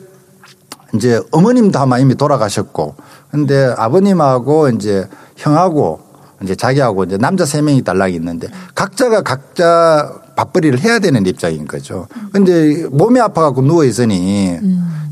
이제 0.95 1.21
어머님도 1.31 1.78
아마 1.78 1.99
이미 1.99 2.16
돌아가셨고 2.16 2.97
근데 3.31 3.73
아버님하고 3.76 4.71
이제 4.71 5.07
형하고 5.37 6.01
이제 6.43 6.55
자기하고 6.55 7.05
이제 7.05 7.17
남자 7.19 7.45
세 7.45 7.62
명이 7.62 7.83
딸락이 7.83 8.15
있는데 8.17 8.49
각자가 8.75 9.23
각자 9.23 10.12
밥벌이를 10.37 10.81
해야 10.81 10.99
되는 10.99 11.25
입장인 11.27 11.67
거죠. 11.67 12.09
근데 12.33 12.87
몸이 12.91 13.21
아파 13.21 13.43
갖고 13.43 13.62
누워 13.62 13.85
있으니 13.85 14.59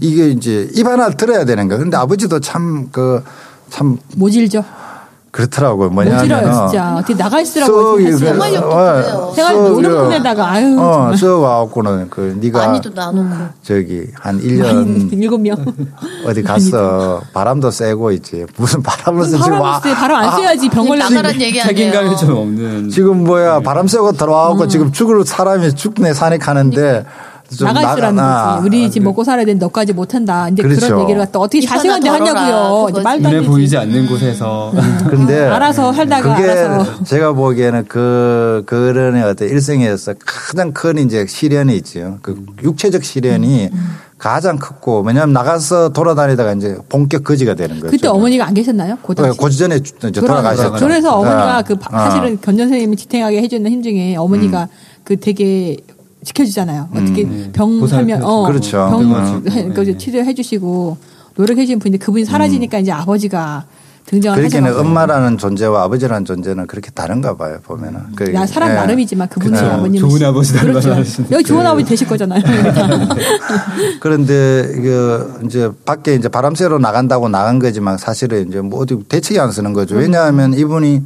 이게 0.01 0.29
이제 0.31 0.69
입 0.75 0.87
하나 0.87 1.11
들어야 1.11 1.45
되는 1.45 1.69
거예요. 1.69 1.83
근데 1.83 1.97
아버지도 1.97 2.41
참 2.41 2.89
그 2.91 3.23
참 3.71 3.99
모질죠. 4.17 4.65
그렇더라고요. 5.31 5.91
뭐냐면 5.91 6.25
진짜. 6.27 6.97
어떻게 6.97 7.15
나가 7.17 7.41
있으라고 7.41 7.73
썩 7.73 8.01
했어요. 8.01 8.17
이게- 8.17 8.27
생활력도 8.27 8.69
어. 8.71 9.33
생활 9.33 9.55
썩 9.55 9.63
노릇꾼에다가 9.81 10.51
아유 10.51 10.77
어, 10.81 10.93
정말. 10.93 11.17
썩 11.17 11.41
와갖고는 11.43 12.11
그 12.11 12.37
네가 12.41 12.67
많이도 12.67 12.91
나놓고. 12.93 13.37
저기 13.63 14.07
한 14.15 14.41
1년 14.41 15.13
일곱 15.13 15.39
명. 15.41 15.57
어디 16.27 16.43
갔어. 16.43 17.21
바람도 17.33 17.71
쐬고 17.71 18.11
있지. 18.13 18.45
무슨 18.57 18.83
바람을 18.83 19.25
쐬지 19.25 19.39
바람 19.39 19.61
와. 19.61 19.81
쐬 19.81 19.95
바람 19.95 20.23
안 20.25 20.37
쐬야지 20.37 20.69
병 20.69 20.87
걸리지. 20.89 21.15
나가란 21.15 21.41
얘기 21.41 21.61
아니에요. 21.61 21.77
책임감이 21.93 22.17
좀 22.17 22.37
없는 22.37 22.89
지금 22.91 23.23
뭐야 23.25 23.61
바람 23.61 23.87
쐬고 23.87 24.13
들어와갖고 24.13 24.67
지금 24.67 24.91
죽을 24.91 25.25
사람이 25.25 25.75
죽네 25.77 26.13
산액하는데 26.13 27.05
좀 27.05 27.30
나가 27.61 27.93
있으라는 27.93 28.17
나가- 28.17 28.57
거지. 28.57 28.67
우리 28.67 28.91
지금 28.91 29.05
먹고 29.07 29.25
살아야 29.25 29.45
되는데 29.45 29.65
너까지 29.65 29.93
못한다. 29.93 30.49
이제 30.49 30.63
그렇죠. 30.63 30.87
그런 30.87 31.01
얘기를 31.03 31.21
갖다 31.21 31.39
어떻게 31.41 31.61
자식한테. 31.67 32.09
하냐고요. 32.09 32.89
이제. 32.91 33.01
말도 33.03 33.29
안 33.29 33.35
눈에. 33.35 33.47
보이지 33.47 33.77
않는 33.77 34.07
곳에서 34.07 34.73
근데 35.11 35.47
알아서 35.49 35.93
살다가 35.93 36.37
그게 36.37 36.49
알아서. 36.51 37.05
제가 37.05 37.33
보기에는 37.33 37.87
그 37.89 38.63
그런의 38.67 39.23
어떤 39.25 39.49
일생에서 39.49 40.15
가장 40.25 40.73
큰 40.73 40.99
이제 40.99 41.27
시련이 41.27 41.75
있죠. 41.79 42.19
그 42.23 42.45
육체적 42.63 43.03
시련이 43.05 43.69
음, 43.73 43.89
가장 44.19 44.59
크고 44.59 45.01
왜냐하면 45.01 45.33
나가서 45.33 45.89
돌아다니다가 45.91 46.53
이제 46.53 46.77
본격 46.89 47.25
거지가 47.25 47.55
되는 47.55 47.77
거죠. 47.81 47.91
그때 47.91 48.07
어머니가 48.09 48.47
안 48.47 48.55
계셨나요? 48.55 48.99
그 49.03 49.15
네. 49.15 49.31
고지 49.31 49.59
전에 49.59 49.77
이제 49.77 50.21
돌아가셨죠. 50.21 50.85
그래서 50.85 51.17
어머니가 51.17 51.57
아, 51.57 51.63
그 51.63 51.75
바- 51.77 51.89
아. 51.91 52.11
사실은 52.11 52.39
견전 52.41 52.69
선생님이 52.69 52.97
지탱하게 52.97 53.43
해주는 53.43 53.69
힘 53.71 53.83
중에 53.83 54.15
어머니가 54.17 54.69
그 55.05 55.19
되게 55.19 55.77
지켜주잖아요. 56.25 56.89
어떻게 56.95 57.27
병 57.53 57.81
보살펴 57.81 58.15
하면 58.15 58.23
어 58.23 58.47
그렇죠. 58.47 58.77
병 58.91 59.03
음. 59.13 59.45
해- 59.51 59.69
그 59.69 59.97
치료해 59.97 60.35
주시고 60.35 60.97
노력해 61.37 61.65
주신 61.65 61.79
분인데 61.79 62.05
그분이 62.05 62.25
사라지니까 62.25 62.79
이제 62.79 62.93
아버지가 62.93 63.65
등장을 64.07 64.37
그렇게는 64.39 64.71
하셔서 64.71 64.81
엄마라는 64.85 65.39
존재와 65.39 65.85
아버지라는 65.85 66.25
존재는 66.25 66.67
그렇게 66.67 66.91
다른가 66.91 67.37
봐요 67.37 67.59
보면은. 67.63 68.01
그- 68.17 68.35
야 68.35 68.45
사람 68.45 68.71
예. 68.71 68.75
나름이지만 68.75 69.29
그분이 69.29 69.53
그쵸. 69.55 69.67
아버님 69.67 70.01
좋은 70.01 70.23
아버지 70.25 70.53
그렇죠. 70.55 70.97
여기 71.31 71.45
좋은 71.45 71.65
아버지 71.65 71.85
되실 71.87 72.07
거잖아요. 72.09 72.43
그런데 74.01 74.73
이게 74.77 75.19
이제 75.47 75.71
밖에 75.85 76.15
이제 76.15 76.29
바람 76.29 76.55
쐬러 76.55 76.79
나간다고 76.79 77.29
나간 77.29 77.59
거지만 77.59 77.99
사실은 77.99 78.49
이제 78.49 78.61
뭐 78.61 78.81
어디 78.81 78.99
대책이 79.09 79.39
안 79.39 79.53
쓰는 79.53 79.73
거죠. 79.73 79.97
왜냐하면 79.97 80.55
이분이 80.55 81.03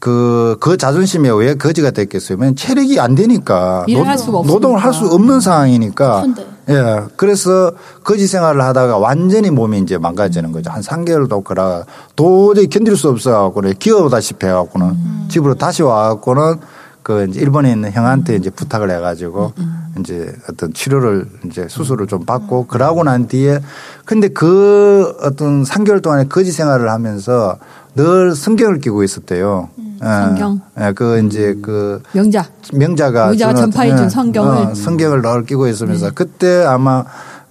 그, 0.00 0.56
그 0.60 0.76
자존심에 0.78 1.28
왜 1.30 1.54
거지가 1.54 1.90
됐겠어요? 1.90 2.38
왜냐면 2.38 2.56
체력이 2.56 2.98
안 2.98 3.14
되니까. 3.14 3.84
일을 3.86 4.08
할. 4.08 4.16
노동을 4.16 4.78
할 4.82 4.92
수 4.94 5.06
없는 5.06 5.40
상황이니까. 5.40 6.18
아픈데. 6.18 6.46
예. 6.70 7.00
그래서 7.16 7.72
거지 8.02 8.26
생활을 8.26 8.62
하다가 8.62 8.96
완전히 8.98 9.50
몸이 9.50 9.78
이제 9.80 9.98
망가지는 9.98 10.52
거죠. 10.52 10.70
한 10.70 10.82
3개월도 10.82 11.44
그라 11.44 11.84
도저히 12.16 12.68
견딜 12.68 12.96
수 12.96 13.08
없어갖고는 13.08 13.74
기어오다시피 13.78 14.46
해갖고는 14.46 14.86
음. 14.86 15.26
집으로 15.28 15.54
다시 15.54 15.82
와갖고는 15.82 16.56
그 17.02 17.26
이제 17.28 17.40
일본에 17.40 17.72
있는 17.72 17.90
형한테 17.92 18.36
이제 18.36 18.50
부탁을 18.50 18.90
해가지고 18.90 19.52
음, 19.58 19.86
이제 19.98 20.32
어떤 20.48 20.72
치료를 20.72 21.26
이제 21.46 21.66
수술을 21.68 22.06
좀 22.06 22.24
받고 22.24 22.66
그러고 22.66 23.02
난 23.02 23.26
뒤에 23.26 23.58
근데 24.04 24.28
그 24.28 25.16
어떤 25.22 25.64
3개월 25.64 26.02
동안에 26.02 26.24
거지 26.24 26.52
생활을 26.52 26.90
하면서 26.90 27.56
늘 27.96 28.34
성경을 28.34 28.78
끼고 28.80 29.02
있었대요. 29.02 29.70
예. 30.02 30.06
음, 30.06 30.26
성경. 30.28 30.60
예, 30.80 30.92
그 30.92 31.24
이제 31.26 31.56
그 31.60 32.02
명자. 32.12 32.46
명자가 32.72 33.26
명자가 33.28 33.54
주는, 33.54 33.70
전파해 33.70 33.96
준 33.96 34.06
예, 34.06 34.08
성경을. 34.08 34.54
네. 34.54 34.70
어, 34.70 34.74
성경을 34.74 35.22
늘 35.22 35.44
끼고 35.44 35.68
있으면서 35.68 36.10
그때 36.14 36.64
아마 36.64 37.04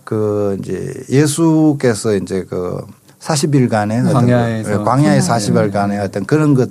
그 0.04 0.58
이제 0.60 0.94
예수께서 1.10 2.16
이제 2.16 2.46
그 2.50 2.82
40일간의 3.20 4.02
어떤 4.02 4.14
광야에서. 4.14 4.70
그, 4.70 4.80
예, 4.80 4.84
광야의 4.84 5.22
40일간의 5.22 6.04
어떤 6.04 6.26
그런 6.26 6.54
것 6.56 6.70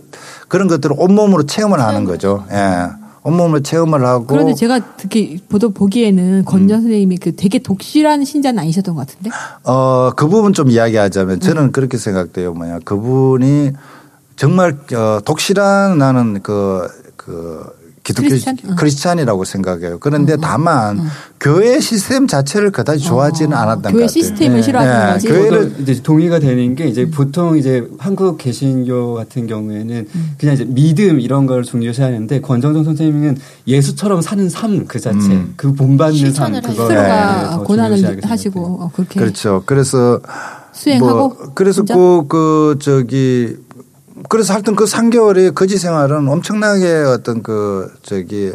그런 0.48 0.66
것들을 0.68 0.96
온몸으로 0.98 1.44
체험을 1.44 1.80
하는 1.80 2.04
거죠. 2.04 2.44
예. 2.50 2.88
온몸으로 3.22 3.60
체험을 3.60 4.06
하고 4.06 4.26
그런데 4.26 4.54
제가 4.54 4.80
특히 4.96 5.38
보도 5.48 5.70
보기에는 5.70 6.44
권전 6.44 6.82
선생님이 6.82 7.18
그 7.18 7.36
되게 7.36 7.58
독실한 7.58 8.24
신자는 8.24 8.58
아니셨던 8.60 8.94
것 8.94 9.06
같은데. 9.06 9.30
어, 9.64 10.12
그 10.16 10.28
부분 10.28 10.52
좀 10.52 10.70
이야기하자면 10.70 11.36
음. 11.36 11.40
저는 11.40 11.72
그렇게 11.72 11.98
생각돼요. 11.98 12.54
뭐냐. 12.54 12.78
그분이 12.84 13.72
정말 14.38 14.76
어, 14.94 15.20
독실한 15.24 15.98
나는 15.98 16.40
그, 16.42 16.86
그 17.16 17.76
기독교 18.04 18.28
크리스찬? 18.28 18.56
어. 18.70 18.74
크리스찬이라고 18.78 19.44
생각해요. 19.44 19.98
그런데 19.98 20.36
다만 20.40 21.00
교회 21.40 21.78
시스템 21.80 22.26
자체를 22.26 22.70
그다지 22.70 23.04
좋아하지는 23.04 23.52
않았던 23.54 23.82
것 23.82 23.88
교회 23.90 24.02
같아요. 24.02 24.08
시스템을 24.08 24.56
네. 24.56 24.62
싫어하는 24.62 25.06
네. 25.06 25.12
거지. 25.12 25.28
교회- 25.28 25.50
저도 25.50 25.82
이제 25.82 26.02
동의가 26.02 26.38
되는 26.38 26.74
게 26.74 26.86
이제 26.86 27.10
보통 27.10 27.58
이제 27.58 27.86
한국 27.98 28.38
개신교 28.38 29.12
같은 29.14 29.46
경우에는 29.48 30.06
그냥 30.38 30.54
이제 30.54 30.64
믿음 30.66 31.20
이런 31.20 31.46
걸 31.46 31.64
중요시하는데 31.64 32.40
권정정 32.40 32.84
선생님은 32.84 33.36
예수처럼 33.66 34.22
사는 34.22 34.48
삶 34.48 34.86
그 34.86 35.00
자체 35.00 35.18
음. 35.32 35.52
그 35.56 35.74
본받는 35.74 36.32
삶 36.32 36.52
그거 36.62 36.70
스스로가 36.86 37.50
더 37.50 37.62
고난을 37.64 38.20
하시고. 38.24 38.60
어, 38.84 38.90
그렇게 38.94 39.18
그렇죠. 39.20 39.64
그래서 39.66 40.20
수행하고 40.72 41.14
뭐 41.18 41.36
그래서? 41.54 41.82
그, 41.82 42.24
그 42.28 42.76
저기 42.80 43.56
그래서 44.28 44.54
하여튼 44.54 44.76
그 44.76 44.84
3개월의 44.84 45.54
거지 45.54 45.78
생활은 45.78 46.28
엄청나게 46.28 46.86
어떤 47.06 47.42
그 47.42 47.92
저기 48.02 48.52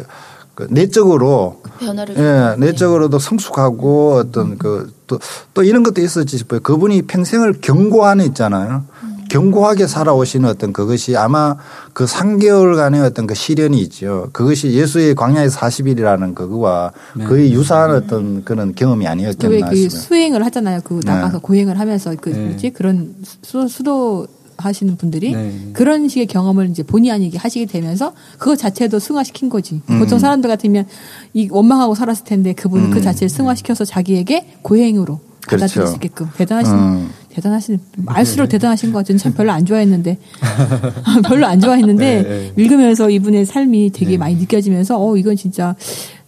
그 0.54 0.66
내적으로 0.70 1.60
변화를 1.80 2.16
예, 2.16 2.54
내적으로도 2.58 3.18
성숙하고 3.18 4.14
어떤 4.14 4.56
그또또 4.56 5.62
이런 5.62 5.82
것도 5.82 6.00
있었지 6.00 6.38
싶어요. 6.38 6.60
그분이 6.60 7.02
평생을 7.02 7.60
경고하는 7.60 8.24
있잖아요. 8.26 8.84
경고하게 9.30 9.88
살아오시는 9.88 10.48
어떤 10.48 10.72
그것이 10.72 11.16
아마 11.16 11.56
그 11.92 12.04
3개월간의 12.04 13.04
어떤 13.04 13.26
그 13.26 13.34
시련이 13.34 13.80
있죠. 13.82 14.28
그것이 14.32 14.72
예수의 14.72 15.16
광야의 15.16 15.50
40일이라는 15.50 16.34
그거와 16.34 16.92
거의 17.26 17.52
유사한 17.52 17.90
어떤 17.90 18.44
그런 18.44 18.74
경험이 18.74 19.06
왜 19.06 19.10
아니었겠나 19.10 19.70
그 19.70 19.76
싶어요. 19.76 20.00
수행을 20.00 20.44
하잖아요. 20.46 20.80
그 20.84 21.00
나가서 21.04 21.40
고행을 21.40 21.80
하면서 21.80 22.14
그 22.20 22.30
네. 22.30 22.46
뭐지 22.46 22.70
그런 22.70 23.14
수, 23.42 23.66
수도 23.66 24.28
하시는 24.56 24.96
분들이 24.96 25.34
네. 25.34 25.70
그런 25.72 26.08
식의 26.08 26.26
경험을 26.26 26.70
이제 26.70 26.82
본의 26.82 27.10
아니게 27.10 27.38
하시게 27.38 27.66
되면서 27.66 28.12
그거 28.38 28.56
자체도 28.56 28.98
승화시킨 28.98 29.48
거지. 29.48 29.80
음. 29.90 29.98
보통 29.98 30.18
사람들 30.18 30.48
같으면 30.48 30.86
이 31.32 31.48
원망하고 31.50 31.94
살았을 31.94 32.24
텐데 32.24 32.52
그분은 32.52 32.90
그 32.90 33.00
자체를 33.00 33.28
승화시켜서 33.28 33.84
자기에게 33.84 34.58
고행으로 34.62 35.20
받아들일 35.46 35.74
그렇죠. 35.74 35.86
수 35.86 35.94
있게끔 35.96 36.28
대단하신 36.36 36.74
음. 36.74 37.10
대단하신 37.30 37.78
알수록 38.06 38.48
대단하신 38.48 38.92
것 38.92 39.00
같은 39.00 39.18
참 39.18 39.34
별로 39.34 39.52
안 39.52 39.66
좋아했는데 39.66 40.18
별로 41.26 41.46
안 41.46 41.60
좋아했는데 41.60 42.22
네, 42.22 42.52
읽으면서 42.56 43.10
이분의 43.10 43.44
삶이 43.44 43.90
되게 43.90 44.16
많이 44.16 44.36
느껴지면서 44.36 44.96
어 44.98 45.16
이건 45.16 45.36
진짜 45.36 45.74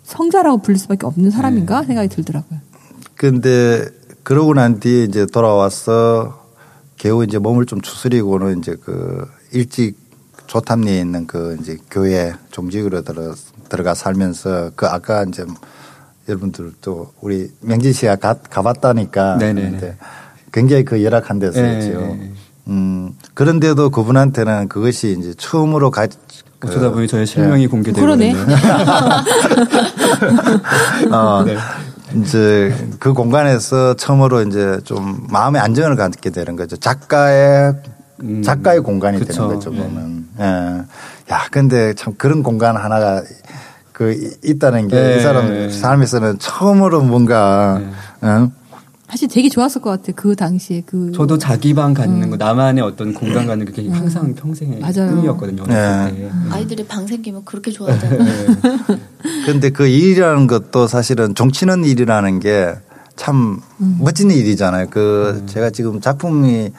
성자라고 0.02 0.58
부를 0.58 0.78
수밖에 0.78 1.06
없는 1.06 1.30
사람인가 1.30 1.84
생각이 1.84 2.08
들더라고요. 2.08 2.60
근데 3.14 3.84
그러고 4.22 4.54
난 4.54 4.80
뒤에 4.80 5.04
이제 5.04 5.26
돌아와서 5.26 6.45
겨우 6.96 7.24
이제 7.24 7.38
몸을 7.38 7.66
좀 7.66 7.80
추스리고는 7.80 8.58
이제 8.58 8.76
그 8.82 9.26
일찍 9.52 9.96
조탐리에 10.46 11.00
있는 11.00 11.26
그 11.26 11.56
이제 11.60 11.76
교회 11.90 12.32
종직으로 12.50 13.02
들어 13.02 13.34
들어가 13.68 13.94
살면서 13.94 14.70
그 14.76 14.86
아까 14.86 15.24
이제 15.24 15.44
여러분들도 16.28 17.12
우리 17.20 17.50
명진 17.60 17.92
씨가 17.92 18.16
가, 18.16 18.34
가봤다니까 18.34 19.36
네네네. 19.36 19.70
근데 19.70 19.96
굉장히 20.52 20.84
그 20.84 21.02
열악한 21.02 21.38
데서였죠. 21.38 22.00
네. 22.00 22.32
음 22.68 23.12
그런데도 23.34 23.90
그분한테는 23.90 24.68
그것이 24.68 25.16
이제 25.18 25.34
처음으로 25.36 25.90
가 25.90 26.06
그- 26.58 26.68
어쩌다 26.68 26.90
보니 26.90 27.06
저의 27.06 27.26
실명이 27.26 27.66
공개되고 27.66 28.00
그러네. 28.00 28.28
있네요. 28.30 28.46
어, 31.12 31.44
네. 31.44 31.56
이제 32.20 32.74
그 32.98 33.12
공간에서 33.12 33.94
처음으로 33.94 34.42
이제 34.42 34.78
좀 34.84 35.26
마음의 35.30 35.60
안정을 35.60 35.96
갖게 35.96 36.30
되는 36.30 36.56
거죠. 36.56 36.76
작가의 36.76 37.74
음, 38.22 38.42
작가의 38.42 38.80
공간이 38.80 39.18
그쵸. 39.18 39.32
되는 39.32 39.48
거죠. 39.54 39.70
네. 39.70 39.78
보면. 39.78 40.26
예. 40.40 40.44
야, 41.32 41.46
근데 41.50 41.92
참 41.94 42.14
그런 42.16 42.42
공간 42.42 42.76
하나가 42.76 43.22
그 43.92 44.12
이- 44.12 44.48
있다는 44.50 44.88
게이 44.88 45.16
네. 45.16 45.20
사람 45.20 45.70
삶에서는 45.70 46.38
처음으로 46.38 47.02
뭔가 47.02 47.80
어? 48.22 48.50
사실 49.08 49.28
되게 49.28 49.48
좋았을 49.48 49.80
것 49.80 49.90
같아. 49.90 50.12
그 50.16 50.34
당시에 50.34 50.82
그 50.84 51.12
저도 51.12 51.38
자기 51.38 51.72
방 51.74 51.94
갖는 51.94 52.30
거 52.30 52.36
나만의 52.36 52.82
어떤 52.82 53.14
공간 53.14 53.46
갖는 53.46 53.70
게 53.72 53.88
항상 53.88 54.34
평생의 54.34 54.80
맞아요. 54.80 55.14
꿈이었거든요. 55.14 55.62
어렸을 55.62 56.16
때. 56.16 56.30
아이들이 56.50 56.84
방 56.86 57.06
생기면 57.06 57.44
그렇게 57.44 57.70
좋아하잖아요. 57.70 58.18
네. 58.18 58.98
근데 59.46 59.70
그 59.70 59.86
일이라는 59.86 60.46
것도 60.48 60.86
사실은 60.88 61.34
종치는 61.34 61.84
일이라는 61.84 62.40
게 62.40 62.74
참 63.16 63.60
멋진 63.98 64.30
일이잖아요. 64.30 64.88
그 64.90 65.42
제가 65.46 65.70
지금 65.70 66.00
작품이 66.00 66.70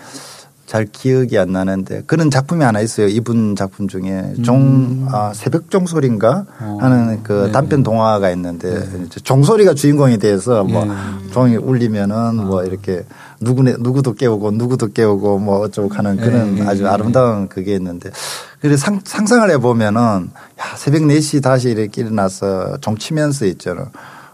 잘 0.68 0.86
기억이 0.86 1.40
안 1.40 1.54
나는데 1.54 2.04
그런 2.08 2.30
작품이 2.30 2.62
하나 2.62 2.82
있어요. 2.82 3.08
이분 3.08 3.56
작품 3.56 3.88
중에 3.88 4.34
종 4.44 5.08
아, 5.10 5.32
새벽 5.34 5.72
종소리인가 5.72 6.46
어. 6.60 6.78
하는 6.82 7.24
그 7.24 7.46
네. 7.46 7.52
단편 7.54 7.84
동화가 7.84 8.30
있는데 8.32 8.86
이제 9.06 9.22
종소리가 9.22 9.76
주인공이 9.76 10.18
돼서 10.18 10.66
뭐 10.66 10.86
예. 10.86 11.32
종이 11.32 11.56
울리면은 11.56 12.36
뭐 12.36 12.66
이렇게 12.66 13.06
누구네 13.40 13.76
누구도 13.80 14.14
깨우고 14.14 14.52
누구도 14.52 14.90
깨우고 14.90 15.40
뭐 15.40 15.60
어쩌고 15.60 15.88
하는 15.94 16.18
그런 16.18 16.58
예, 16.58 16.62
예, 16.64 16.68
아주 16.68 16.84
예. 16.84 16.88
아름다운 16.88 17.48
그게 17.48 17.74
있는데 17.76 18.12
그래서 18.60 18.84
상, 18.84 19.00
상상을 19.06 19.50
해 19.50 19.58
보면은 19.60 20.02
야 20.02 20.76
새벽 20.76 21.04
4시 21.04 21.42
다시 21.42 21.70
이렇게 21.70 22.02
일어나서 22.02 22.80
종 22.82 22.98
치면서 22.98 23.46
있잖아. 23.46 23.90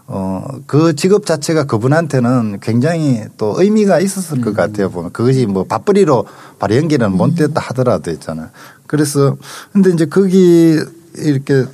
어, 0.06 0.46
그 0.66 0.94
직업 0.94 1.24
자체가 1.24 1.64
그분한테는 1.64 2.60
굉장히 2.60 3.24
또 3.38 3.54
의미가 3.58 4.00
있었을 4.00 4.40
것 4.42 4.54
같아요. 4.54 4.90
보면. 4.90 5.12
그것이 5.12 5.46
뭐 5.46 5.64
밥벌이로 5.64 6.26
바로 6.58 6.76
연기는 6.76 7.10
못 7.12 7.34
됐다 7.34 7.60
하더라도 7.60 8.10
있잖아요. 8.10 8.48
그래서 8.86 9.36
근데 9.72 9.90
이제 9.90 10.04
거기 10.06 10.78
이렇게 11.16 11.64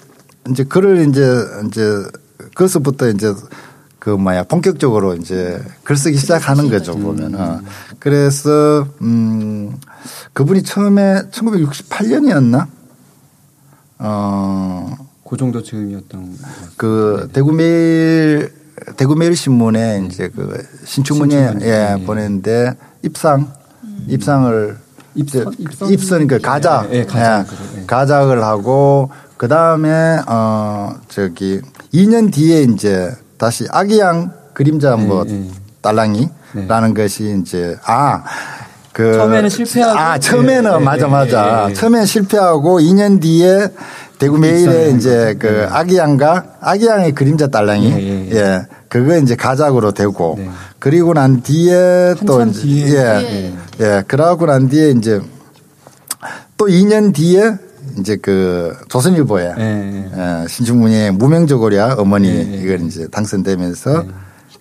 이제 0.48 0.64
글을 0.64 1.08
이제 1.08 1.44
이제 1.66 2.04
거기서부터 2.54 3.08
이제 3.10 3.34
그 3.98 4.10
뭐야 4.10 4.44
본격적으로 4.44 5.14
이제 5.14 5.60
글 5.82 5.96
쓰기 5.96 6.16
시작하는 6.16 6.70
거죠 6.70 6.96
보면은. 6.96 7.62
그래서 7.98 8.86
음 9.02 9.76
그분이 10.32 10.62
처음에 10.62 11.22
1968년이었나? 11.32 12.66
어 13.98 14.96
그 15.30 15.36
정도 15.36 15.62
즈음이었던. 15.62 16.36
그 16.76 17.28
대구 17.32 17.52
매일 17.52 18.52
대구 18.96 19.14
매일 19.14 19.36
신문에 19.36 20.04
이제 20.10 20.28
그 20.34 20.60
신춘문예 20.84 21.36
신춘문예. 21.36 21.66
예, 21.70 21.96
예. 22.00 22.04
보냈는데 22.04 22.74
입상 23.02 23.52
입상을 24.08 24.76
입선- 25.14 25.54
입선? 25.58 25.88
입선 25.92 26.26
그 26.26 26.40
가작 26.40 26.92
예, 26.92 26.98
예, 26.98 27.04
가작. 27.04 27.46
예, 27.76 27.80
예. 27.82 27.86
가작을 27.86 28.42
하고 28.42 29.10
그 29.36 29.46
다음에 29.46 30.18
어 30.26 30.94
저기 31.08 31.60
2년 31.94 32.32
뒤에 32.32 32.62
이제 32.62 33.12
다시 33.38 33.66
아기양 33.70 34.32
그림자 34.52 34.96
뭐 34.96 35.24
예, 35.28 35.32
예. 35.32 35.48
딸랑이라는 35.80 36.94
것이 36.94 37.38
이제 37.40 37.76
아. 37.84 38.24
그 38.92 39.14
처음에는 39.14 39.48
실패하고. 39.48 39.98
아 39.98 40.18
처음에는 40.18 40.70
예, 40.72 40.74
예, 40.74 40.78
맞아 40.84 41.06
예, 41.06 41.10
맞아 41.10 41.64
예, 41.66 41.70
예. 41.70 41.74
처음에 41.74 42.04
실패하고 42.04 42.80
2년 42.80 43.20
뒤에 43.22 43.68
대구 44.20 44.38
매일에 44.38 44.60
입상을 44.60 44.96
이제 44.96 45.18
한그 45.28 45.48
거죠. 45.48 45.74
아기양과 45.74 46.44
아기양의 46.60 47.12
그림자 47.12 47.46
딸랑이 47.46 47.90
예, 47.90 47.98
예, 47.98 48.30
예. 48.30 48.36
예 48.36 48.62
그거 48.88 49.16
이제 49.16 49.34
가작으로 49.34 49.92
되고 49.92 50.34
네. 50.36 50.50
그리고 50.78 51.14
난 51.14 51.42
뒤에 51.42 52.14
또 52.26 52.44
이제 52.44 52.60
뒤에. 52.60 52.96
예, 52.98 53.54
예 53.80 54.04
그러고 54.06 54.44
난 54.44 54.68
뒤에 54.68 54.90
이제 54.90 55.20
또 56.58 56.66
2년 56.66 57.14
뒤에 57.14 57.54
이제 57.98 58.16
그 58.16 58.76
조선일보에 58.90 59.54
예, 59.58 59.62
예. 59.62 60.42
예, 60.42 60.48
신춘문예 60.48 61.12
무명저고랴 61.12 61.94
어머니 61.94 62.28
예, 62.28 62.52
예. 62.52 62.56
이걸 62.62 62.82
이제 62.82 63.08
당선되면서 63.08 64.04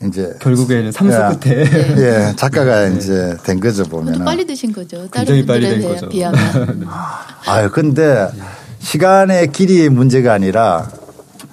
이제 0.08 0.34
결국에는 0.40 0.94
삼수 0.94 1.18
예, 1.18 1.38
끝에 1.38 1.64
예 1.98 2.34
작가가 2.38 2.88
이제 2.88 3.36
된 3.44 3.60
거죠 3.60 3.84
보면은 3.84 4.24
빨리 4.24 4.46
드신 4.46 4.72
거죠. 4.72 5.06
굉장히 5.12 5.46
다른 5.46 5.46
빨리 5.46 5.62
된 5.64 5.72
분들에 5.82 5.94
거죠. 5.96 6.10
비하면. 6.10 6.88
아유 7.46 7.70
근데 7.70 8.30
시간의 8.80 9.52
길이의 9.52 9.90
문제가 9.90 10.34
아니라 10.34 10.90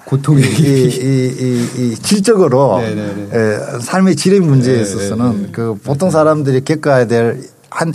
고통의 0.05 0.43
이, 0.43 0.63
이, 0.63 1.67
이, 1.77 1.91
이 1.91 1.95
질적으로. 1.95 2.81
에, 2.81 3.79
삶의 3.81 4.15
질의 4.15 4.39
문제에 4.39 4.75
네, 4.77 4.81
있어서는 4.81 5.41
네, 5.43 5.49
그 5.51 5.75
보통 5.83 6.09
사람들이 6.09 6.61
겪어야 6.61 7.05
될 7.05 7.57
한 7.69 7.93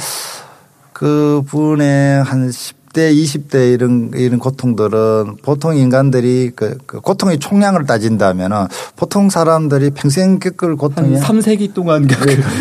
그분의 0.93 2.23
한 2.23 2.51
10 2.53 2.82
대, 2.93 3.13
20대 3.13 3.73
이런 3.73 4.11
이런 4.15 4.39
고통들은 4.39 5.37
보통 5.43 5.77
인간들이 5.77 6.53
그, 6.55 6.77
그 6.87 7.01
고통의 7.01 7.39
총량을 7.39 7.87
따진다면은 7.87 8.67
보통 8.97 9.31
사람들이 9.31 9.91
평생 9.91 10.39
겪을 10.39 10.71
한 10.71 10.77
고통이 10.77 11.19
3세기 11.19 11.73
동안 11.73 12.07
그 12.07 12.15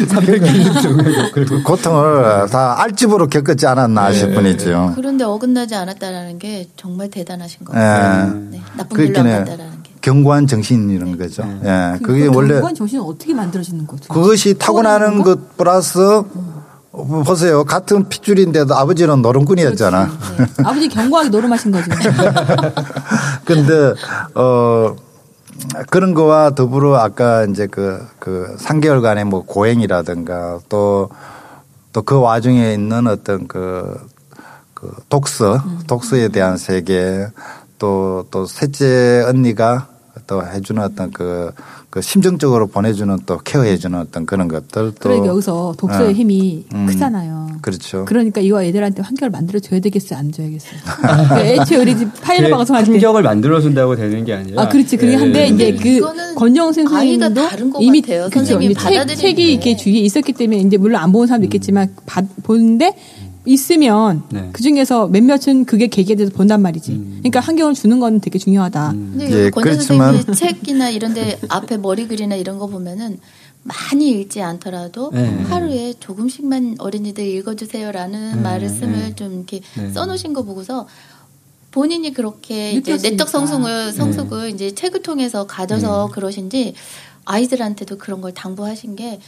300년 0.08 0.84
동안 0.84 1.32
그 1.34 1.46
겪고 1.46 1.64
고통을 1.64 2.48
다 2.50 2.82
알집으로 2.82 3.28
겪었지 3.28 3.68
않았나 3.68 4.10
네, 4.10 4.16
싶은 4.16 4.46
이죠. 4.48 4.94
그런데 4.96 5.24
어긋나지 5.24 5.76
않았다라는 5.76 6.40
게 6.40 6.70
정말 6.76 7.10
대단하신 7.10 7.66
것 7.66 7.76
예. 7.76 7.80
같아요. 7.80 8.34
네, 8.52 8.62
나쁜 8.78 9.06
길로 9.06 9.20
안. 9.20 9.26
갔다라는 9.26 9.84
게. 9.84 9.92
견고한 10.02 10.48
정신 10.48 10.90
이런 10.90 11.18
거죠. 11.18 11.44
예. 11.64 12.00
그게 12.02 12.28
원래 12.28 12.56
그건 12.56 12.74
정신을 12.74 13.04
어떻게 13.06 13.34
만들어지는 13.34 13.86
거죠? 13.86 14.12
그것이 14.14 14.58
타고나는 14.58 15.22
것 15.22 15.58
플러스 15.58 16.00
어, 16.00 16.61
보세요. 16.92 17.64
같은 17.64 18.10
핏줄인데도 18.10 18.76
아버지는 18.76 19.22
노름꾼이었잖아. 19.22 20.06
네. 20.06 20.46
아버지 20.64 20.90
견고하게 20.90 21.30
노름하신 21.30 21.72
거죠. 21.72 21.90
근데 23.46 23.94
어 24.36 24.96
그런 25.90 26.14
거와 26.14 26.52
더불어 26.52 26.98
아까 26.98 27.46
이제 27.46 27.68
그, 27.68 28.06
그 28.20 28.58
3개월간의 28.60 29.24
뭐 29.26 29.44
고행이라든가 29.46 30.60
또 30.70 31.10
또 31.94 32.02
그 32.04 32.20
와중에 32.20 32.74
있는 32.74 33.08
어떤 33.08 33.48
그, 33.48 34.00
그 34.74 34.96
독서, 35.10 35.62
독서에 35.88 36.30
대한 36.30 36.58
세계 36.58 37.28
또, 37.78 38.26
또 38.32 38.46
셋째 38.46 39.24
언니가 39.28 39.88
또 40.28 40.46
해주는 40.46 40.82
어떤 40.82 41.12
그, 41.12 41.52
그 41.92 42.02
심정적으로 42.02 42.68
보내주는 42.68 43.18
또 43.26 43.38
케어해주는 43.38 44.00
어떤 44.00 44.26
그런 44.26 44.48
것들 44.48 44.94
또. 44.94 44.94
그러니까 44.98 45.28
여기서 45.28 45.76
독서의 45.78 46.08
어. 46.08 46.12
힘이 46.14 46.64
음. 46.74 46.86
크잖아요. 46.86 47.50
그렇죠. 47.62 48.06
그러니까 48.06 48.40
이거 48.40 48.64
애들한테 48.64 49.02
환경을 49.02 49.30
만들어 49.30 49.60
줘야 49.60 49.82
되겠어요, 49.82 50.18
안 50.18 50.32
줘야겠어요. 50.32 50.80
그러니까 51.02 51.40
애초에 51.42 51.78
우리 51.80 51.98
집 51.98 52.08
파일럿 52.22 52.50
방송할 52.50 52.86
때. 52.86 52.92
환경을 52.92 53.24
만들어 53.24 53.60
준다고 53.60 53.98
되는 53.98 54.24
게 54.24 54.34
아니라. 54.34 54.62
아, 54.62 54.70
그렇지. 54.70 54.96
그게 54.96 55.12
예, 55.12 55.16
한데 55.18 55.42
예, 55.42 55.48
이제 55.48 55.68
예. 55.68 55.76
그 55.76 55.90
이거는 55.90 56.36
권정훈 56.36 56.74
아이가 56.88 57.26
선생님도 57.26 57.50
다른 57.50 57.70
것 57.70 57.82
이미 57.82 58.02
같아요. 58.02 58.30
그렇죠. 58.30 58.36
선생님이 58.36 58.76
책이 59.16 59.36
게. 59.36 59.52
이렇게 59.52 59.76
주위에 59.76 60.00
있었기 60.00 60.32
때문에 60.32 60.62
이제 60.62 60.78
물론 60.78 61.02
안 61.02 61.12
보는 61.12 61.28
사람도 61.28 61.44
있겠지만 61.48 61.94
받, 62.06 62.24
보는데 62.44 62.96
있으면 63.46 64.24
네. 64.30 64.50
그 64.54 64.62
중에서 64.62 65.08
몇몇은 65.08 65.66
그게 65.66 65.88
계기에 65.88 66.16
대해서 66.16 66.34
본단 66.36 66.62
말이지. 66.62 66.92
그러니까 67.20 67.40
환경을 67.40 67.74
주는 67.74 68.00
건 68.00 68.20
되게 68.22 68.38
중요하다. 68.38 68.92
근데 68.92 69.46
예, 69.46 69.50
권재 69.50 69.72
그렇지만- 69.72 70.22
선생님이 70.22 70.36
책이나 70.36 70.90
이런데 70.90 71.40
앞에 71.50 71.78
머리 71.78 72.08
글이나 72.08 72.36
이런 72.36 72.60
거 72.60 72.68
보면은 72.68 73.20
많이 73.64 74.10
읽지 74.10 74.42
않더라도 74.42 75.12
네. 75.14 75.28
하루에 75.44 75.94
조금씩만 76.00 76.78
어린이들 76.80 77.24
읽어주세요라는 77.26 78.36
네, 78.36 78.42
말씀을 78.42 78.92
네. 79.00 79.16
좀 79.16 79.34
이렇게 79.34 79.62
네. 79.78 79.92
써놓으신 79.92 80.34
거 80.34 80.44
보고서 80.44 80.88
본인이 81.72 82.12
그렇게 82.14 82.72
이제 82.72 82.80
느꼈으니까. 82.94 83.10
내적 83.12 83.30
성숙을 83.30 83.86
네. 83.88 83.92
성숙을 83.92 84.50
이제 84.50 84.74
책을 84.76 85.04
통해서 85.04 85.46
가져서 85.48 86.10
그러신지 86.12 86.74
아이들한테도 87.26 87.98
그런 87.98 88.20
걸 88.20 88.34
당부하신 88.34 88.96
게 88.96 89.20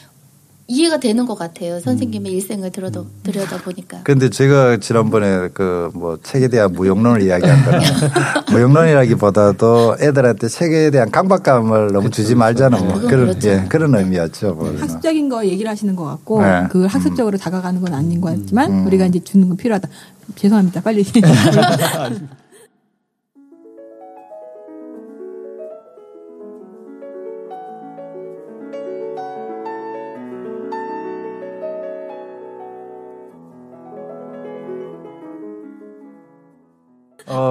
이해가 0.68 0.98
되는 0.98 1.26
것 1.26 1.36
같아요. 1.36 1.80
선생님의 1.82 2.32
일생을 2.32 2.72
들여다 2.72 3.04
들여다 3.24 3.58
보니까. 3.58 4.00
근데 4.04 4.30
제가 4.30 4.78
지난번에 4.78 5.50
그 5.54 5.84
뭐 5.94 6.18
책에 6.22 6.48
대한 6.48 6.72
무용론을 6.74 7.22
이야기한 7.22 7.66
거는 7.66 7.80
무용론이라기보다도 8.52 9.98
애들한테 10.02 10.48
책에 10.48 10.90
대한 10.92 11.12
강박감을 11.12 11.92
너무 11.92 12.10
주지 12.10 12.36
말자는 12.36 12.80
뭐 12.88 13.00
그런 13.00 13.10
그렇죠. 13.28 13.50
예, 13.50 13.66
그런 13.70 13.94
의미였죠. 13.96 14.54
뭐. 14.54 14.76
학습적인 14.80 15.30
거 15.30 15.46
얘기를 15.46 15.70
하시는 15.70 15.96
것 15.96 16.06
같고 16.06 16.42
네. 16.42 16.64
그 16.70 16.86
학습적으로 16.86 17.38
다가가는 17.38 17.82
건 17.82 17.94
아닌 17.94 18.22
것 18.22 18.30
같지만 18.36 18.72
음. 18.72 18.88
우리가 18.88 19.06
이제 19.06 19.20
주는 19.20 19.48
건 19.48 19.58
필요하다. 19.58 19.88
죄송합니다. 20.36 20.82
빨리. 20.82 21.04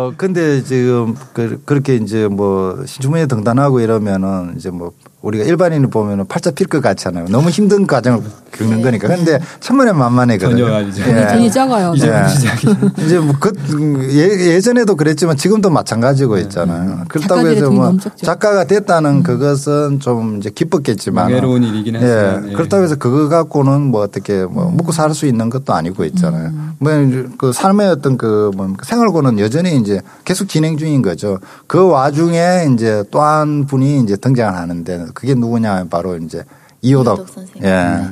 어 0.02 0.12
근데 0.16 0.62
지금 0.64 1.14
그, 1.32 1.62
그렇게 1.64 1.94
이제 1.94 2.26
뭐 2.26 2.84
신주문에 2.84 3.26
등단하고 3.26 3.78
이러면은 3.78 4.54
이제 4.56 4.68
뭐 4.70 4.92
우리가 5.22 5.44
일반인을 5.44 5.88
보면은 5.88 6.26
팔자 6.26 6.50
필 6.50 6.66
것 6.66 6.82
같잖아요. 6.82 7.26
너무 7.28 7.48
힘든 7.48 7.86
과정을 7.86 8.22
겪는 8.52 8.82
거니까. 8.82 9.08
근데 9.08 9.38
천만에 9.60 9.92
만만이거든요. 9.92 10.64
전혀 10.64 10.74
아니죠. 10.76 11.02
예. 11.06 11.26
돈이 11.28 11.50
적어요. 11.50 11.92
이제 11.96 12.08
예. 12.12 12.28
시작이. 12.28 12.68
이제 13.04 13.18
뭐그 13.18 14.08
예, 14.12 14.54
예전에도 14.54 14.96
그랬지만 14.96 15.36
지금도 15.36 15.70
마찬가지고 15.70 16.38
있잖아요. 16.38 17.04
그렇다고 17.08 17.36
작가들의 17.42 17.56
해서 17.56 17.70
뭐. 17.70 17.96
작가가 18.16 18.64
됐다는 18.64 19.22
그것은 19.22 20.00
좀 20.00 20.38
이제 20.38 20.50
기뻤겠지만 20.50 21.28
명예로운 21.28 21.62
일이긴 21.62 21.96
하지만, 21.96 22.44
예. 22.46 22.50
예. 22.50 22.54
그렇다고 22.54 22.82
해서 22.84 22.96
그거 22.96 23.28
갖고는 23.28 23.80
뭐 23.82 24.02
어떻게 24.02 24.44
뭐 24.44 24.70
먹고 24.70 24.92
살 24.92 25.12
수 25.12 25.26
있는 25.26 25.50
것도 25.50 25.74
아니고 25.74 26.04
있잖아요. 26.06 26.50
뭐그 26.78 27.52
삶의 27.52 27.88
어떤 27.88 28.16
그뭐 28.16 28.76
생활고는 28.82 29.38
여전히 29.38 29.76
이제 29.76 30.00
계속 30.24 30.48
진행 30.48 30.78
중인 30.78 31.02
거죠. 31.02 31.38
그 31.66 31.86
와중에 31.86 32.68
이제 32.74 33.04
또 33.10 33.22
한 33.22 33.66
분이 33.66 34.00
이제 34.00 34.16
등장을 34.16 34.52
하는데 34.52 35.06
그게 35.12 35.34
누구냐 35.34 35.70
하면 35.72 35.88
바로 35.88 36.16
이제 36.16 36.44
이호덕. 36.80 37.18
이호덕 37.18 37.34
선생님. 37.34 37.64
예. 37.64 38.08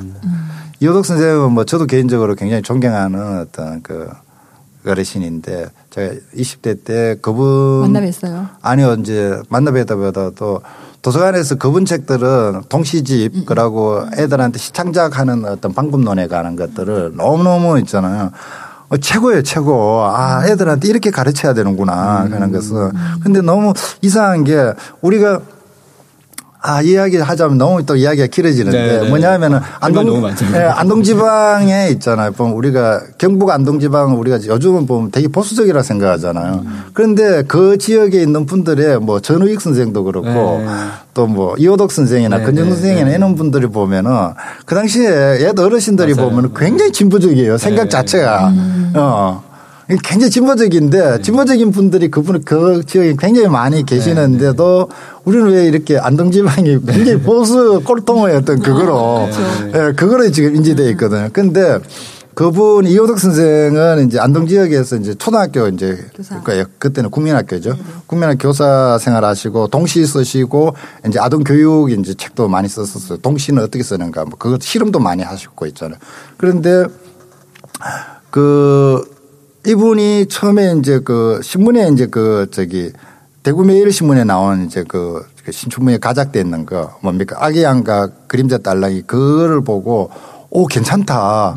이호덕 0.79 1.05
선생님은 1.05 1.51
뭐 1.51 1.63
저도 1.65 1.85
개인적으로 1.85 2.35
굉장히 2.35 2.61
존경하는 2.63 3.39
어떤 3.39 3.81
그 3.81 4.09
어르신인데 4.85 5.67
제가 5.91 6.15
20대 6.35 6.83
때 6.83 7.15
그분 7.21 7.81
만나 7.91 8.01
뵀어요. 8.01 8.47
아니요 8.61 8.93
이제 8.93 9.39
만나 9.49 9.71
뵀다보다도 9.71 10.61
도서관에서 11.03 11.55
그분 11.55 11.85
책들은 11.85 12.63
동시집 12.69 13.45
그러고 13.45 14.05
애들한테 14.17 14.57
시창작하는 14.57 15.45
어떤 15.45 15.73
방법론에 15.73 16.27
관한 16.27 16.55
것들을 16.55 17.13
너무너무 17.15 17.79
있잖아요. 17.79 18.31
어, 18.89 18.97
최고예요, 18.97 19.41
최고. 19.43 20.01
아, 20.03 20.45
애들한테 20.45 20.89
이렇게 20.89 21.11
가르쳐야 21.11 21.53
되는구나, 21.53 22.23
하는 22.29 22.51
것은. 22.51 22.91
근데 23.23 23.41
너무 23.41 23.73
이상한 24.01 24.43
게 24.43 24.73
우리가 24.99 25.39
아, 26.63 26.81
이야기 26.83 27.17
하자면 27.17 27.57
너무 27.57 27.83
또 27.85 27.95
이야기가 27.95 28.27
길어지는데 28.27 28.77
네, 28.77 29.01
네. 29.01 29.09
뭐냐면은 29.09 29.59
할말 29.79 30.05
너무 30.05 30.21
많죠. 30.21 30.45
예, 30.53 30.59
안동지방에 30.59 31.89
있잖아요. 31.93 32.31
보면 32.33 32.53
우리가 32.53 33.01
경북 33.17 33.49
안동지방 33.49 34.19
우리가 34.19 34.37
요즘은 34.45 34.85
보면 34.85 35.09
되게 35.09 35.27
보수적이라 35.27 35.81
생각하잖아요. 35.81 36.63
그런데 36.93 37.41
그 37.47 37.79
지역에 37.79 38.21
있는 38.21 38.45
분들의 38.45 38.99
뭐 38.99 39.19
전우익 39.19 39.59
선생도 39.59 40.03
그렇고 40.03 40.29
네. 40.29 40.67
또뭐 41.15 41.55
이호덕 41.57 41.91
선생이나 41.91 42.37
네, 42.37 42.43
근정 42.43 42.65
네, 42.65 42.71
선생이나 42.75 43.09
네. 43.09 43.15
이런 43.15 43.35
분들이 43.35 43.65
보면은 43.65 44.11
그 44.65 44.75
당시에 44.75 45.41
옛 45.41 45.59
어르신들이. 45.59 46.11
보면 46.13 46.53
굉장히 46.53 46.91
진보적이에요. 46.91 47.57
생각 47.57 47.83
네. 47.83 47.89
자체가. 47.89 48.53
어. 48.95 49.50
굉장히 49.97 50.29
진보적인데 50.29 51.21
진보적인 51.21 51.71
분들이 51.71 52.09
그분 52.09 52.41
그 52.43 52.83
지역에 52.85 53.15
굉장히 53.17 53.47
많이 53.47 53.85
계시는데도 53.85 54.89
우리는 55.25 55.47
왜 55.47 55.65
이렇게 55.65 55.97
안동지방이 55.97 56.85
굉장히 56.85 57.19
보수 57.21 57.81
꼴통의 57.83 58.35
어떤 58.35 58.59
그거로 58.59 59.27
예, 59.73 59.93
그거로 59.93 60.29
지금 60.31 60.55
인지되어 60.55 60.89
있거든요. 60.91 61.29
근데 61.33 61.79
그분 62.33 62.85
이호덕 62.85 63.19
선생은 63.19 64.07
이제 64.07 64.17
안동 64.19 64.47
지역에서 64.47 64.95
이제 64.95 65.13
초등학교 65.15 65.67
이제 65.67 65.97
교사. 66.15 66.41
그러니까 66.41 66.69
그때는 66.79 67.09
국민학교죠. 67.09 67.77
국민학교 68.07 68.47
교사 68.47 68.97
생활하시고 68.97 69.67
동시 69.67 70.05
쓰시고 70.05 70.73
이제 71.07 71.19
아동 71.19 71.43
교육 71.43 71.91
이제 71.91 72.13
책도 72.13 72.47
많이 72.47 72.69
썼었어요. 72.69 73.17
동시는 73.17 73.61
어떻게 73.61 73.83
쓰는가 73.83 74.23
뭐 74.25 74.37
그것 74.39 74.61
실험도 74.61 74.99
많이 74.99 75.23
하셨고 75.23 75.65
있잖아요. 75.67 75.99
그런데 76.37 76.85
그 78.29 79.03
이분이 79.65 80.27
처음에 80.27 80.75
이제 80.79 80.99
그 80.99 81.39
신문에 81.43 81.89
이제 81.89 82.07
그 82.07 82.47
저기 82.51 82.91
대구 83.43 83.63
매일 83.63 83.91
신문에 83.91 84.23
나온 84.23 84.65
이제 84.65 84.83
그 84.87 85.25
신춘문예 85.49 85.97
가작돼 85.97 86.39
있는 86.39 86.65
거 86.65 86.97
뭡니까 87.01 87.37
아기 87.39 87.63
양과 87.63 88.09
그림자 88.27 88.57
딸랑이 88.57 89.03
그거를 89.03 89.63
보고 89.63 90.11
오 90.49 90.67
괜찮다. 90.67 91.55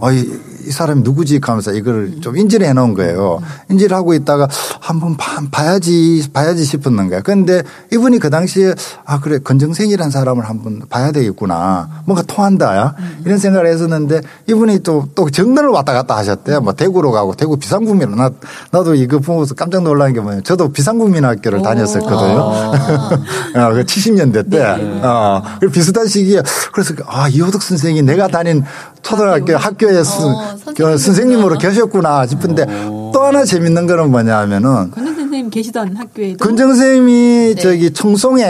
어이 0.00 0.30
이 0.68 0.70
사람이 0.70 1.00
누구지 1.02 1.40
하면서 1.42 1.72
이걸 1.72 2.20
좀 2.20 2.36
인지를 2.36 2.66
해 2.66 2.72
놓은 2.74 2.92
거예요. 2.94 3.40
인지를 3.70 3.96
하고 3.96 4.12
있다가 4.14 4.46
한번 4.80 5.16
봐- 5.16 5.40
봐야지 5.50 6.28
봐야지 6.32 6.64
싶었는 6.64 7.08
거야. 7.08 7.20
그런데 7.22 7.62
이분이 7.92 8.18
그 8.18 8.28
당시에 8.30 8.74
아 9.06 9.18
그래 9.20 9.38
건정생이라는 9.38 10.10
사람을 10.10 10.48
한번 10.48 10.82
봐야 10.90 11.10
되겠구나. 11.12 12.02
뭔가 12.04 12.22
통한다. 12.22 12.94
이런 13.24 13.38
생각을 13.38 13.66
했었는데 13.68 14.20
이분이 14.46 14.80
또 14.82 15.08
또 15.14 15.30
정면을 15.30 15.70
왔다 15.70 15.92
갔다 15.94 16.16
하셨대요. 16.16 16.60
뭐 16.60 16.72
대구로 16.74 17.10
가고 17.12 17.34
대구 17.34 17.56
비상국민 17.56 18.14
나 18.14 18.30
나도 18.70 18.94
이거 18.94 19.18
보면서 19.20 19.54
깜짝 19.54 19.82
놀란 19.82 20.12
게 20.12 20.20
뭐냐면 20.20 20.44
저도 20.44 20.70
비상국민학교를 20.70 21.62
다녔었거든요. 21.62 22.38
어, 23.56 23.72
그 23.72 23.84
70년대 23.84 24.50
때. 24.50 24.60
어, 25.02 25.42
그 25.60 25.68
비슷한 25.70 26.06
시기에 26.06 26.42
그래서 26.72 26.94
아, 27.06 27.28
이호덕 27.28 27.62
선생이 27.62 28.02
내가 28.02 28.28
다닌 28.28 28.62
초등학교 29.02 29.56
학교에 29.56 30.02
스- 30.02 30.22
어, 30.22 30.54
그 30.74 30.74
선생님이구나. 30.74 30.96
선생님으로 30.98 31.58
계셨구나 31.58 32.26
싶은데 32.26 32.66
또 33.12 33.22
하나 33.22 33.44
재밌는 33.44 33.86
거는 33.86 34.10
뭐냐 34.10 34.36
하면은 34.38 34.90
권정 34.90 35.14
선생님 35.14 35.50
계시던 35.50 35.96
학교에도 35.96 36.44
근정 36.44 36.68
선생님이 36.68 37.54
네. 37.54 37.60
저기 37.60 37.90
청송에 37.92 38.42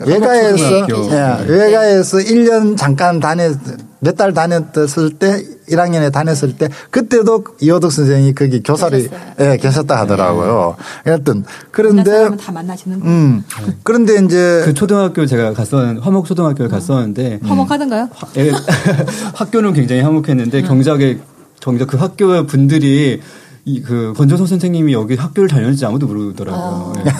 외가에서 0.00 0.86
예, 0.88 1.44
외가에서 1.46 2.18
1년 2.18 2.76
잠깐 2.76 3.20
다녔 3.20 3.56
몇 4.04 4.16
달 4.16 4.32
다녔을 4.34 5.10
때 5.18 5.40
1학년에 5.68 6.10
다녔을 6.12 6.56
때 6.58 6.68
그때도 6.90 7.44
이호덕 7.60 7.92
선생이 7.92 8.34
거기 8.34 8.60
교사를. 8.60 9.08
예, 9.40 9.56
계셨다 9.56 9.96
하더라고요. 10.00 10.74
하여튼 11.04 11.34
만난 11.44 11.64
그런데 11.70 12.36
다 12.36 12.50
만나시는 12.52 12.98
거. 13.00 13.06
음 13.06 13.44
그런데 13.84 14.16
이제 14.24 14.62
그 14.64 14.74
초등학교 14.74 15.24
제가 15.24 15.52
갔었 15.54 15.98
화목 16.00 16.26
초등학교를 16.26 16.68
갔었는데 16.68 17.38
화목하던가요? 17.44 18.08
화- 18.12 18.28
예, 18.38 18.50
학교는 19.34 19.72
굉장히 19.72 20.02
화목했는데 20.02 20.62
경작에 20.62 21.18
정작 21.60 21.86
그 21.86 21.96
학교 21.96 22.44
분들이 22.44 23.20
이그 23.64 24.14
권정선 24.16 24.48
선생님이 24.48 24.92
여기 24.94 25.14
학교를 25.14 25.48
다녔는지 25.48 25.86
아무도 25.86 26.08
모르더라고요. 26.08 26.92
예. 27.06 27.12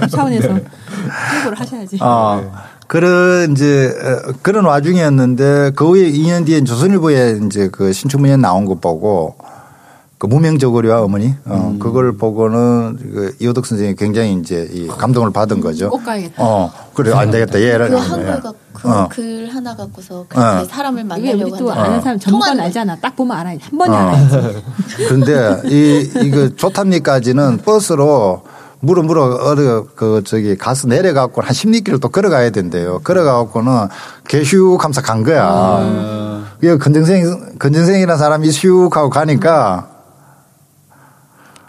그 0.00 0.08
차원에서 0.08 0.48
홍보를 0.48 1.60
하셔야지. 1.60 1.98
어, 2.00 2.50
그런 2.88 3.52
이제 3.52 3.94
어, 4.02 4.32
그런 4.42 4.64
와중이었는데 4.64 5.72
그 5.76 5.86
후에 5.88 6.10
2년 6.10 6.46
뒤에 6.46 6.64
조선일보에 6.64 7.40
이제 7.46 7.68
그 7.70 7.92
신춘문예 7.92 8.36
나온 8.36 8.64
거 8.64 8.74
보고 8.76 9.36
그 10.16 10.26
무명저고리와 10.26 11.02
어머니 11.02 11.34
어, 11.44 11.76
그걸 11.78 12.16
보고는 12.16 12.96
그 12.96 13.36
이호덕 13.40 13.66
선생이 13.66 13.94
굉장히 13.94 14.32
이제 14.32 14.68
이 14.72 14.88
감동을 14.88 15.30
받은 15.32 15.60
거죠. 15.60 15.90
꼭 15.90 16.02
가야겠다. 16.02 16.42
어 16.42 16.72
그래 16.94 17.12
안 17.12 17.30
되겠다 17.30 17.60
얘를 17.60 17.90
그 17.90 17.96
한글 17.96 18.42
그 18.72 18.88
어. 18.88 19.08
글 19.10 19.48
하나 19.52 19.76
갖고서 19.76 20.24
그렇게 20.26 20.62
어. 20.62 20.64
사람을 20.64 21.04
이게 21.18 21.32
우리 21.32 21.42
만나려고 21.42 21.56
또 21.58 21.70
하는 21.70 21.84
아는 21.84 22.00
사람 22.00 22.18
통하는 22.18 22.64
알잖아. 22.64 22.96
딱 22.96 23.14
보면 23.14 23.36
알아야지. 23.36 23.64
한 23.68 23.78
번에 23.78 23.94
어. 23.94 23.98
알아야지. 23.98 24.62
그런데 24.96 25.60
이 25.68 26.10
이거 26.24 26.48
조탐리까지는 26.56 27.58
버스로 27.58 28.42
물어 28.80 29.02
물어 29.02 29.24
어디 29.24 29.62
그 29.96 30.22
저기 30.24 30.56
가서 30.56 30.86
내려갖고 30.86 31.42
한 31.42 31.50
10리길을 31.50 32.00
또 32.00 32.08
걸어가야 32.08 32.50
된대요. 32.50 33.00
걸어가갖고는 33.02 33.88
개슈 34.28 34.78
감사 34.80 35.00
간 35.02 35.24
거야. 35.24 35.44
아, 35.50 36.44
그 36.60 36.78
건정생 36.78 37.56
건정생이라는 37.58 38.16
사람이 38.18 38.48
슉 38.48 38.92
하고 38.94 39.10
가니까 39.10 39.88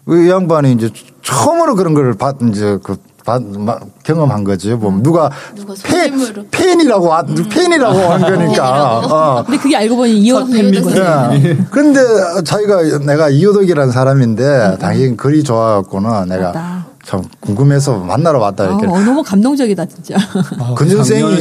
이 0.08 0.30
양반이 0.30 0.74
이제 0.74 0.90
처음으로 1.24 1.76
그런 1.76 1.94
걸 1.94 2.14
받, 2.14 2.38
이제 2.50 2.78
그 2.84 2.96
받, 3.26 3.44
마- 3.44 3.78
경험한 4.04 4.44
거지. 4.44 4.74
뭐 4.74 4.92
누가 5.04 5.30
누가 5.56 5.74
팬. 5.84 6.14
팬이라고 6.50 7.06
와- 7.08 7.24
팬이라고 7.24 7.98
한 8.00 8.22
거니까. 8.22 9.00
어. 9.00 9.44
근데 9.46 9.58
그게 9.60 9.78
알고 9.78 9.96
보니 9.98 10.18
이호 10.20 10.40
선생님 10.40 10.84
거지. 10.84 11.00
예. 11.00 11.58
근데 11.70 12.00
자기가 12.44 13.00
내가 13.06 13.30
이호덕이라는 13.30 13.92
사람인데 13.92 14.78
당신 14.80 15.16
글이 15.18 15.44
좋아갖고는 15.44 16.28
내가 16.30 16.46
맞다. 16.48 16.79
참 17.10 17.24
궁금해서 17.40 17.98
만나러 17.98 18.38
왔다 18.38 18.66
아, 18.66 18.68
이렇게. 18.68 18.86
어, 18.86 19.00
너무 19.00 19.24
감동적이다 19.24 19.84
진짜. 19.88 20.16
아, 20.60 20.76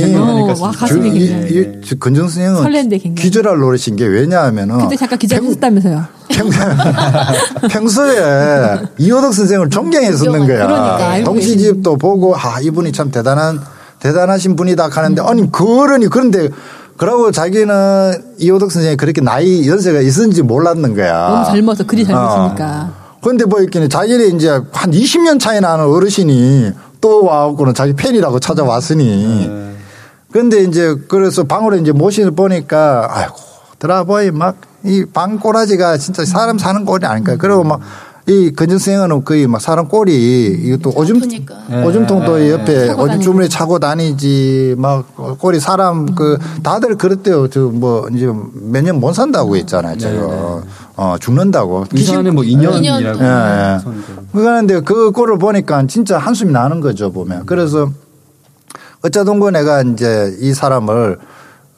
생각하니까 0.00 0.52
어, 0.54 0.56
와, 0.62 0.70
가슴이 0.70 1.10
이- 1.10 1.12
굉장히. 1.28 1.80
선생은 2.22 2.62
설레는데 2.62 2.96
굉장히. 2.96 3.22
기절할 3.28 3.58
노릇인 3.58 3.96
게 3.96 4.06
왜냐하면은 4.06 4.78
그때 4.78 4.96
잠깐. 4.96 6.06
평, 6.30 6.48
평소에 7.68 8.78
이호덕 8.96 9.34
선생을 9.34 9.68
존경했었는 9.68 10.46
거야. 10.46 10.66
그러니까, 10.66 11.24
동시집도 11.24 11.98
보고 11.98 12.34
아 12.34 12.60
이분이 12.62 12.92
참 12.92 13.10
대단한 13.10 13.60
대단하신 14.00 14.56
분이다 14.56 14.88
하는데 14.88 15.20
아니 15.22 15.52
그러니 15.52 16.08
그런데 16.08 16.48
그러고 16.96 17.30
자기는 17.30 18.22
이호덕 18.38 18.72
선생이 18.72 18.96
그렇게 18.96 19.20
나이 19.20 19.68
연세가 19.68 20.00
있었는지 20.00 20.40
몰랐는 20.42 20.94
거야. 20.96 21.28
너무 21.28 21.44
젊어서 21.44 21.84
글이 21.84 22.06
젊으시니까. 22.06 23.07
그런데 23.28 23.44
뭐 23.44 23.60
이렇게 23.60 23.86
자기네 23.86 24.28
이제 24.28 24.48
한 24.48 24.90
20년 24.90 25.38
차이 25.38 25.60
나는 25.60 25.84
어르신이 25.84 26.72
또 27.02 27.24
와갖고는 27.26 27.74
자기 27.74 27.92
팬이라고 27.92 28.40
찾아왔으니. 28.40 29.50
그런데 30.32 30.62
이제 30.62 30.94
그래서 31.08 31.44
방으로 31.44 31.76
이제 31.76 31.92
모시를 31.92 32.30
보니까 32.30 33.06
아이고 33.10 33.34
드라보이 33.78 34.30
막 34.30 34.56
이 34.84 35.04
방 35.12 35.38
꼬라지가 35.40 35.98
진짜 35.98 36.24
사람 36.24 36.56
사는 36.56 36.86
꼴이 36.86 37.04
아닐까. 37.04 37.36
그리고 37.36 37.64
막이 37.64 38.52
건전생은 38.54 39.24
거의 39.24 39.46
막 39.46 39.60
사람 39.60 39.88
꼴이 39.88 40.46
이것도 40.64 40.92
오줌 40.96 41.16
아프니까. 41.16 41.84
오줌통도 41.84 42.48
옆에 42.50 42.86
차고 42.86 43.02
오줌. 43.02 43.20
주머니 43.20 43.48
차고 43.50 43.78
다니지 43.80 44.76
막 44.78 45.04
꼴이 45.38 45.60
사람 45.60 46.14
그 46.14 46.38
다들 46.62 46.96
그랬대요. 46.96 47.48
저 47.48 47.60
뭐 47.68 48.08
이제 48.14 48.26
몇 48.54 48.82
년 48.84 49.00
못 49.00 49.12
산다고 49.12 49.56
했잖아요. 49.56 49.98
제가 49.98 50.62
어 50.98 51.16
죽는다고. 51.16 51.84
의사는 51.92 52.34
뭐 52.34 52.42
2년이라고. 52.42 53.20
예, 53.20 53.24
예. 53.24 53.78
그런데 54.32 54.80
그 54.80 55.12
꼴을 55.12 55.38
보니까 55.38 55.86
진짜 55.86 56.18
한숨이 56.18 56.50
나는 56.50 56.80
거죠, 56.80 57.12
보면. 57.12 57.46
그래서 57.46 57.88
어쩌던고 59.02 59.52
내가 59.52 59.82
이제 59.82 60.36
이 60.40 60.52
사람을 60.52 61.18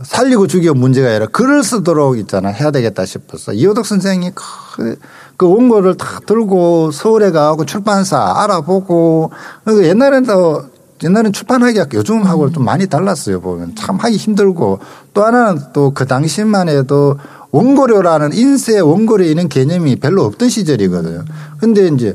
살리고 0.03 0.47
죽여 0.47 0.73
문제가 0.73 1.11
아니라 1.11 1.27
글을 1.27 1.63
쓰도록 1.63 2.19
있잖아. 2.19 2.49
해야 2.49 2.71
되겠다 2.71 3.05
싶었어. 3.05 3.53
이호덕 3.53 3.85
선생이 3.85 4.31
그, 4.35 4.97
그 5.37 5.47
원고를 5.47 5.99
다 5.99 6.21
들고 6.25 6.91
서울에 6.91 7.31
가고 7.31 7.67
출판사 7.67 8.43
알아보고 8.43 9.33
그 9.67 9.85
옛날에는 9.87 10.25
또 10.25 10.63
옛날엔 11.03 11.33
출판하기가 11.35 11.87
요즘하고 11.93 12.53
좀 12.53 12.65
많이 12.65 12.87
달랐어요. 12.87 13.43
보면 13.43 13.75
참 13.75 13.97
하기 13.97 14.17
힘들고 14.17 14.79
또 15.13 15.25
하나는 15.25 15.61
또 15.75 15.93
그 15.95 16.07
당시만 16.07 16.71
해도 16.71 17.19
원고료라는 17.53 18.33
인쇄 18.33 18.79
원고료이는 18.81 19.49
개념이 19.49 19.97
별로 19.97 20.25
없던 20.25 20.49
시절이거든요. 20.49 21.25
근데 21.59 21.89
이제 21.89 22.15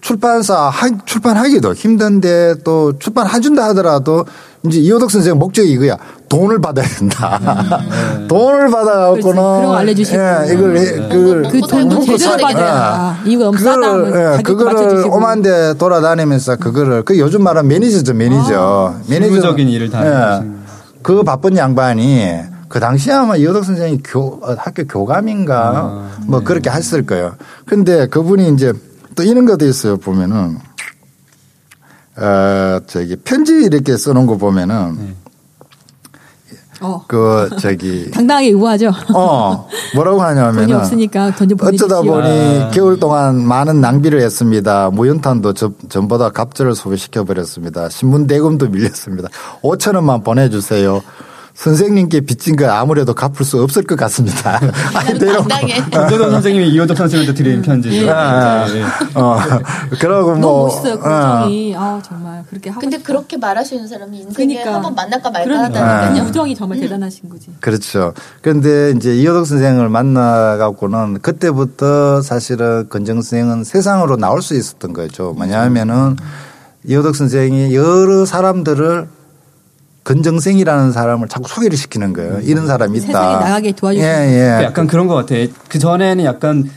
출판사 0.00 0.68
하, 0.68 0.90
출판하기도 1.06 1.72
힘든데 1.72 2.56
또 2.62 2.98
출판해준다 2.98 3.64
하더라도 3.68 4.26
이제 4.66 4.78
이오덕 4.78 5.10
선생 5.10 5.38
목적이 5.38 5.72
이거야. 5.72 5.96
돈을 6.28 6.60
받아야 6.60 6.86
된다. 6.86 7.40
돈을 8.28 8.70
받아갖고는. 8.70 9.22
그런 9.22 9.64
거 9.64 9.76
알려주시고. 9.76 10.18
예, 10.18 10.52
이걸, 10.52 10.76
해- 10.76 11.08
그걸. 11.08 11.42
그 11.50 11.60
돈도 11.60 12.02
제대로 12.04 12.36
받아야 12.36 12.52
된다. 12.52 13.18
이거 13.24 13.50
그거를, 13.50 14.36
예, 14.38 14.42
그거를. 14.42 15.06
오만데 15.06 15.74
돌아다니면서 15.78 16.56
그거를 16.56 17.02
그 17.04 17.18
요즘 17.18 17.42
말하면 17.42 17.68
매니저죠, 17.68 18.12
매니저. 18.12 18.94
매니저. 19.08 19.26
실무적인 19.32 19.68
일을 19.68 19.90
다 19.90 19.98
하시는 20.00 20.56
그 21.02 21.22
바쁜 21.22 21.56
양반이 21.56 22.40
그 22.74 22.80
당시에 22.80 23.12
아마 23.12 23.36
이호덕 23.36 23.64
선생이 23.64 24.00
교, 24.04 24.40
어, 24.42 24.56
학교 24.58 24.84
교감인가 24.84 26.08
뭐 26.26 26.40
그렇게 26.40 26.70
했을 26.70 27.06
거예요. 27.06 27.36
근데 27.66 28.08
그분이 28.08 28.48
이제 28.52 28.72
또 29.14 29.22
이런 29.22 29.46
것도 29.46 29.64
있어요, 29.64 29.96
보면은. 29.96 30.58
어, 32.16 32.80
저기 32.88 33.14
편지 33.14 33.52
이렇게 33.62 33.96
써놓은 33.96 34.26
거 34.26 34.36
보면은 34.38 35.14
어, 36.80 37.04
그 37.06 37.48
저기 37.60 38.10
당당하게 38.14 38.50
우아하죠. 38.54 38.90
어 39.14 39.68
뭐라고 39.94 40.20
하냐면은 40.22 40.62
돈이 40.62 40.72
없으니까 40.72 41.30
돈 41.36 41.48
좀. 41.50 41.58
어쩌다 41.62 42.02
보니 42.02 42.70
겨울 42.72 42.98
동안 42.98 43.40
많은 43.40 43.80
낭비를 43.80 44.20
했습니다. 44.20 44.90
무연탄도 44.90 45.52
저- 45.54 45.70
전보다 45.88 46.30
갑절을 46.30 46.74
소비시켜 46.74 47.22
버렸습니다. 47.22 47.88
신문 47.88 48.26
대금도 48.26 48.68
밀렸습니다. 48.70 49.28
5천 49.62 49.94
원만 49.94 50.24
보내주세요. 50.24 51.00
선생님께 51.54 52.22
빚진 52.22 52.56
거 52.56 52.68
아무래도 52.68 53.14
갚을 53.14 53.44
수 53.44 53.62
없을 53.62 53.84
것 53.84 53.96
같습니다. 53.96 54.58
아니. 54.94 55.18
당당해. 55.18 55.74
김재동 55.88 56.30
선생님이 56.32 56.68
이호덕 56.70 56.96
선생님한테 56.96 57.42
드린 57.42 57.62
편지죠. 57.62 58.10
아, 58.10 58.66
예, 58.68 58.80
예. 58.80 58.84
어, 59.14 59.38
그러고 60.00 60.30
너무 60.32 60.40
뭐. 60.40 60.64
멋있어요. 60.66 60.98
그 60.98 61.08
어. 61.08 61.38
우정이. 61.42 61.74
아 61.76 62.02
정말 62.04 62.44
그렇게 62.50 62.70
하고 62.70 62.80
근데 62.80 62.96
싶다. 62.98 63.06
그렇게 63.06 63.36
말하시는 63.36 63.86
사람이 63.86 64.18
인생에 64.18 64.46
그러니까. 64.46 64.74
한번 64.74 64.94
만날까 64.96 65.30
말까 65.30 65.44
그러니까. 65.44 65.80
하다니까요. 65.86 66.24
그 66.24 66.28
우정이 66.30 66.54
정말 66.56 66.80
대단하신 66.80 67.28
거지. 67.28 67.46
그렇죠. 67.60 68.14
그런데 68.42 68.92
이제 68.96 69.14
이호덕 69.14 69.46
선생을 69.46 69.88
만나갖고는 69.88 71.20
그때부터 71.22 72.20
사실은 72.22 72.88
건정 72.88 73.22
선생은 73.22 73.62
세상으로 73.62 74.16
나올 74.16 74.42
수 74.42 74.54
있었던 74.56 74.92
거죠. 74.92 75.32
뭐냐면은 75.36 76.16
이호덕 76.84 77.14
선생이 77.14 77.74
여러 77.74 78.26
사람들을 78.26 79.06
건정생이라는 80.04 80.92
사람을 80.92 81.28
자꾸 81.28 81.48
소개를 81.48 81.76
시키는 81.76 82.12
거예요. 82.12 82.40
이런 82.42 82.66
사람이 82.66 82.98
있다. 82.98 83.06
세상에 83.06 83.34
나가게 83.36 83.72
도와주시는 83.72 84.08
예, 84.08 84.60
예. 84.60 84.64
약간 84.64 84.86
그런 84.86 85.08
것 85.08 85.14
같아. 85.14 85.34
그 85.68 85.78
전에는 85.78 86.24
약간 86.24 86.70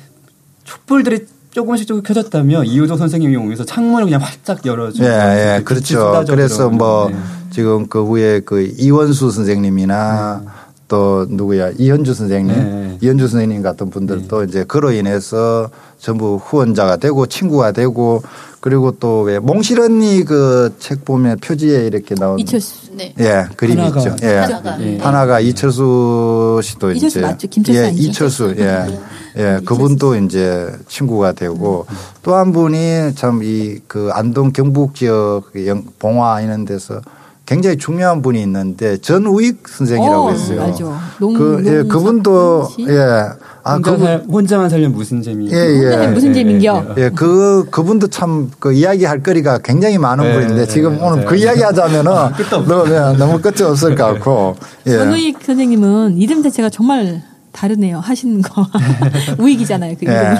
촛불들이 0.63 1.26
조금씩 1.52 1.88
조금 1.88 2.04
켜졌다면 2.04 2.66
이호덕 2.66 2.98
선생님이 2.98 3.36
오면서 3.36 3.66
창문을 3.66 4.06
그냥 4.06 4.22
활짝 4.22 4.66
열어주고 4.66 5.06
예, 5.06 5.58
예, 5.58 5.63
그렇죠. 5.63 6.24
그래서 6.28 6.70
뭐 6.70 7.10
네. 7.10 7.18
지금 7.50 7.88
그 7.88 8.04
후에 8.04 8.42
그 8.42 8.62
이원수 8.78 9.32
선생님이나 9.32 10.44
또 10.88 11.26
누구야 11.30 11.72
이현주 11.78 12.13
선생님, 12.13 12.56
네. 12.56 12.98
이현주 13.02 13.28
선생님 13.28 13.62
같은 13.62 13.90
분들도 13.90 14.44
이제 14.44 14.63
그로 14.63 14.92
인해서 14.92 15.70
전부 16.00 16.40
후원자가 16.42 16.98
되고 16.98 17.26
친구가 17.26 17.72
되고 17.72 18.22
그리고 18.60 18.91
또 18.91 19.22
왜 19.22 19.39
몽실 19.39 19.80
언니 19.80 20.24
그 20.24 20.72
책 20.80 21.06
보면 21.06 21.38
표지에 21.39 21.86
이렇게 21.88 22.15
나온 22.15 22.39
이철수. 22.39 22.91
네. 22.96 23.13
예 23.20 23.46
그림 23.56 23.80
하나가. 23.80 24.00
있죠. 24.02 24.15
예. 24.24 24.36
하나가. 24.38 24.82
예. 24.82 24.98
하나가 24.98 25.39
이철수 25.39 26.60
씨도 26.63 26.91
이철수 26.91 27.20
이제 27.20 27.28
맞죠? 27.28 27.48
김철수 27.48 27.80
예, 27.80 27.86
아니죠? 27.88 28.02
이철수 28.10 28.56
예. 28.58 29.00
예, 29.38 29.60
그분도 29.65 30.15
이제 30.15 30.72
친구가 30.88 31.34
되고 31.34 31.86
또한 32.24 32.52
분이 32.52 33.13
참 33.15 33.39
이 33.43 33.80
그 33.88 34.10
안동 34.13 34.52
경북 34.52 34.96
지역 34.96 35.43
그 35.54 35.67
영- 35.67 35.84
봉화 36.00 36.41
이런 36.41 36.65
데서 36.65 37.02
굉장히 37.48 37.78
중요한 37.78 38.22
분이 38.22 38.42
있는데 38.44 38.98
전우익 38.98 39.70
선생이라고 39.70 40.28
어, 40.28 40.34
있어요. 40.34 40.62
알죠. 40.64 40.94
농- 41.18 41.34
그, 41.34 41.64
예, 41.66 41.88
그분도? 41.88 42.68
예. 42.90 43.00
아, 43.64 43.74
혼자 43.76 43.92
그분 43.92 44.06
살, 44.06 44.24
혼자만 44.30 44.70
살면 44.70 44.92
무슨 44.92 45.22
재미? 45.22 45.50
예, 45.50 45.56
예. 45.56 46.08
무슨 46.08 46.34
재민겨? 46.34 46.96
예, 46.98 47.10
그, 47.10 47.66
그분도 47.72 48.08
참, 48.08 48.52
그 48.60 48.74
이야기할 48.74 49.24
거리가 49.24 49.60
굉장히 49.60 49.98
많은 49.98 50.26
네, 50.26 50.34
분인데 50.34 50.56
네, 50.56 50.66
지금 50.68 50.98
네, 50.98 51.00
오늘 51.02 51.16
맞아요. 51.18 51.26
그 51.30 51.36
이야기 51.38 51.62
하자면은 51.62 52.12
너무, 52.68 52.86
예, 52.94 53.18
너무 53.18 53.40
끝이 53.42 53.62
없을 53.66 53.96
것 53.96 54.04
같고. 54.04 54.58
예. 54.88 54.92
전우익 54.98 55.38
선생님은 55.42 56.18
이름 56.18 56.44
자체가 56.44 56.70
정말 56.70 57.24
다르네요. 57.58 58.00
하시는 58.00 58.39
거. 58.43 58.67
우익이잖아요. 59.39 59.96
그 60.00 60.06
이름. 60.06 60.15
예. 60.15 60.36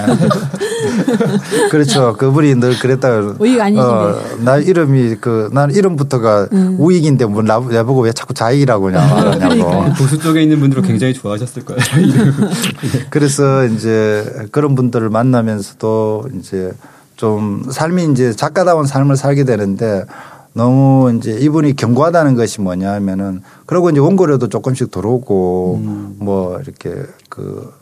그렇죠. 1.68 2.16
그분이 2.16 2.54
늘 2.54 2.78
그랬다. 2.78 3.34
우익 3.40 3.60
아니시네. 3.60 4.44
나 4.44 4.56
이름이 4.58 5.16
그, 5.20 5.50
난 5.52 5.72
이름부터가 5.72 6.46
우익인데 6.78 7.24
뭐 7.26 7.42
나, 7.42 7.58
나보고 7.58 8.02
왜 8.02 8.12
자꾸 8.12 8.34
자익이라고 8.34 8.84
그냥 8.84 9.10
말하냐고. 9.10 9.54
그러니까요. 9.54 9.94
보수 9.94 10.16
쪽에 10.18 10.42
있는 10.42 10.60
분들은 10.60 10.84
굉장히 10.84 11.12
좋아하셨을 11.12 11.64
거예요. 11.64 11.80
그래서 13.10 13.64
이제 13.64 14.24
그런 14.52 14.76
분들을 14.76 15.10
만나면서도 15.10 16.28
이제 16.38 16.70
좀 17.16 17.64
삶이 17.68 18.12
이제 18.12 18.32
작가다운 18.32 18.86
삶을 18.86 19.16
살게 19.16 19.42
되는데 19.42 20.04
너무 20.58 21.12
이제 21.16 21.38
이분이 21.38 21.76
견고하다는 21.76 22.34
것이 22.34 22.60
뭐냐 22.60 22.92
하면은 22.94 23.42
그리고 23.64 23.90
이제 23.90 24.00
원고료도 24.00 24.48
조금씩 24.48 24.90
들어오고 24.90 25.80
뭐 26.18 26.58
이렇게 26.58 27.04
그 27.28 27.72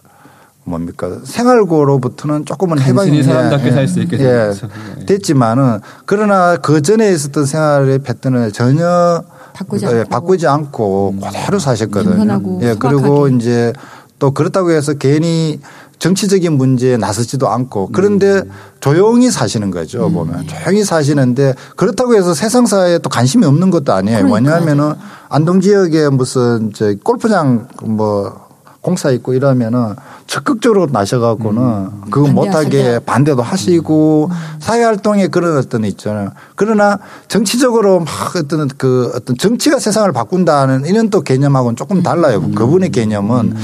뭡니까 0.64 1.20
생활고로부터는 1.24 2.44
조금은 2.44 2.78
해방이 2.78 3.22
사람답게 3.22 3.68
예, 3.68 3.72
살수 3.72 4.00
있게 4.00 4.18
예. 4.18 4.52
예. 5.00 5.06
됐지만은 5.06 5.80
그러나 6.04 6.56
그 6.56 6.82
전에 6.82 7.10
있었던 7.12 7.46
생활의 7.46 8.00
패턴을 8.00 8.52
전혀 8.52 9.22
바꾸지 9.54 9.86
예, 9.86 9.88
않고. 9.88 10.08
바꾸지 10.10 10.46
않고 10.46 11.14
그대로 11.22 11.58
사셨거든요. 11.58 12.58
예, 12.60 12.74
그리고. 12.78 13.28
이제 13.28 13.72
또 14.18 14.30
그렇다고 14.30 14.70
해서 14.70 14.94
괜히 14.94 15.60
정치적인 15.98 16.52
문제에 16.52 16.96
나서지도 16.96 17.48
않고 17.48 17.90
그런데 17.92 18.42
조용히 18.80 19.30
사시는 19.30 19.70
거죠 19.70 20.10
보면. 20.10 20.46
조용히 20.46 20.84
사시는데 20.84 21.54
그렇다고 21.76 22.14
해서 22.14 22.34
세상사에 22.34 22.98
또 22.98 23.08
관심이 23.08 23.44
없는 23.46 23.70
것도 23.70 23.92
아니에요. 23.92 24.26
뭐냐면은 24.26 24.94
안동 25.28 25.60
지역에 25.60 26.08
무슨 26.10 26.72
저 26.74 26.94
골프장 27.02 27.68
뭐 27.82 28.46
공사 28.82 29.10
있고 29.10 29.34
이러면은 29.34 29.96
적극적으로 30.28 30.86
나셔갖고는 30.86 32.02
그거 32.10 32.28
못하게. 32.28 33.00
반대도 33.00 33.42
하시고 33.42 34.30
사회활동에 34.60 35.26
그런 35.26 35.56
어떤 35.56 35.84
있잖아요. 35.84 36.30
그러나 36.54 36.98
정치적으로 37.26 38.00
막 38.00 38.36
어떤 38.36 38.68
그 38.76 39.10
어떤 39.14 39.36
정치가 39.36 39.80
세상을 39.80 40.12
바꾼다는 40.12 40.84
이런 40.86 41.10
또 41.10 41.22
개념하고는 41.22 41.74
조금 41.74 42.02
달라요. 42.04 42.40
그분의 42.54 42.90
개념은. 42.90 43.56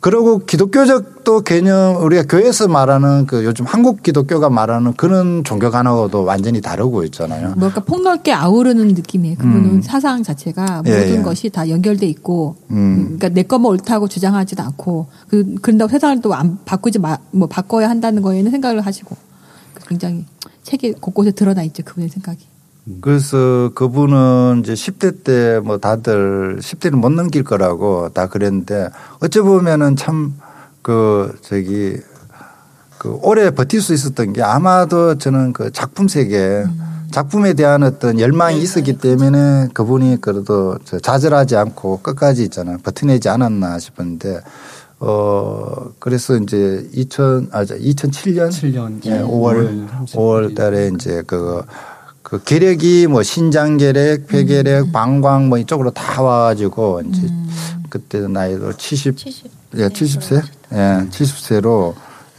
그리고 0.00 0.38
기독교적 0.38 1.24
또 1.24 1.42
개념 1.42 2.02
우리가 2.02 2.24
교회에서 2.24 2.68
말하는 2.68 3.26
그 3.26 3.44
요즘 3.44 3.66
한국 3.66 4.02
기독교가 4.02 4.48
말하는 4.48 4.94
그런 4.94 5.44
종교 5.44 5.70
관하고도 5.70 6.24
완전히 6.24 6.62
다르고 6.62 7.04
있잖아요. 7.04 7.52
뭔가 7.58 7.80
폭넓게 7.80 8.32
아우르는 8.32 8.88
느낌이에요. 8.88 9.36
그분은 9.36 9.82
사상 9.82 10.22
자체가 10.22 10.82
예, 10.86 10.90
모든 10.90 11.18
예. 11.18 11.22
것이 11.22 11.50
다 11.50 11.68
연결돼 11.68 12.06
있고, 12.06 12.56
음. 12.70 13.18
그러니까 13.18 13.28
내 13.28 13.42
것만 13.42 13.70
옳다고 13.72 14.08
주장하지도 14.08 14.62
않고, 14.62 15.08
그 15.28 15.54
그런다고 15.60 15.90
세상을 15.90 16.22
또 16.22 16.32
안 16.32 16.58
바꾸지 16.64 16.98
마, 16.98 17.18
뭐 17.32 17.46
바꿔야 17.46 17.90
한다는 17.90 18.22
거에는 18.22 18.50
생각을 18.50 18.80
하시고, 18.80 19.14
굉장히 19.86 20.24
책에 20.62 20.92
곳곳에 20.92 21.32
드러나 21.32 21.62
있죠 21.64 21.82
그분의 21.84 22.08
생각이. 22.08 22.46
그래서 23.00 23.70
그분은 23.74 24.60
이제 24.62 24.74
10대 24.74 25.24
때 25.24 25.60
뭐 25.60 25.78
다들 25.78 26.58
10대를 26.60 26.92
못 26.96 27.10
넘길 27.10 27.44
거라고 27.44 28.08
다 28.10 28.26
그랬는데 28.26 28.88
어찌 29.20 29.40
보면은 29.40 29.96
참 29.96 30.32
그 30.82 31.36
저기 31.42 31.96
그 32.98 33.18
오래 33.22 33.50
버틸 33.50 33.80
수 33.80 33.94
있었던 33.94 34.32
게 34.32 34.42
아마도 34.42 35.16
저는 35.16 35.52
그 35.52 35.70
작품 35.72 36.08
세계 36.08 36.64
작품에 37.10 37.54
대한 37.54 37.82
어떤 37.82 38.20
열망이 38.20 38.60
있었기 38.62 38.98
때문에 38.98 39.68
그분이 39.74 40.20
그래도 40.20 40.78
저 40.84 40.98
좌절하지 40.98 41.56
않고 41.56 42.00
끝까지 42.02 42.44
있잖아요. 42.44 42.78
버텨내지 42.82 43.28
않았나 43.28 43.78
싶은데 43.78 44.40
어 45.00 45.90
그래서 45.98 46.36
이제 46.36 46.86
2000 46.92 47.48
아, 47.52 47.64
2007년 47.64 48.50
7년 48.50 49.04
예, 49.06 49.20
5월 49.22 49.88
30일. 49.88 50.06
5월 50.14 50.54
달에 50.54 50.90
이제 50.94 51.22
그, 51.26 51.62
그 52.30 52.40
계력이 52.44 53.08
뭐 53.08 53.24
신장 53.24 53.76
계력, 53.76 54.28
폐 54.28 54.44
계력, 54.44 54.92
방광 54.92 55.48
뭐 55.48 55.58
이쪽으로 55.58 55.90
다 55.90 56.22
와가지고 56.22 57.02
이제 57.08 57.26
그때 57.88 58.20
나이도 58.20 58.74
70, 58.74 59.16
70. 59.16 59.50
예, 59.78 59.88
70세? 59.88 60.40
예, 60.72 61.08
70세로 61.10 61.94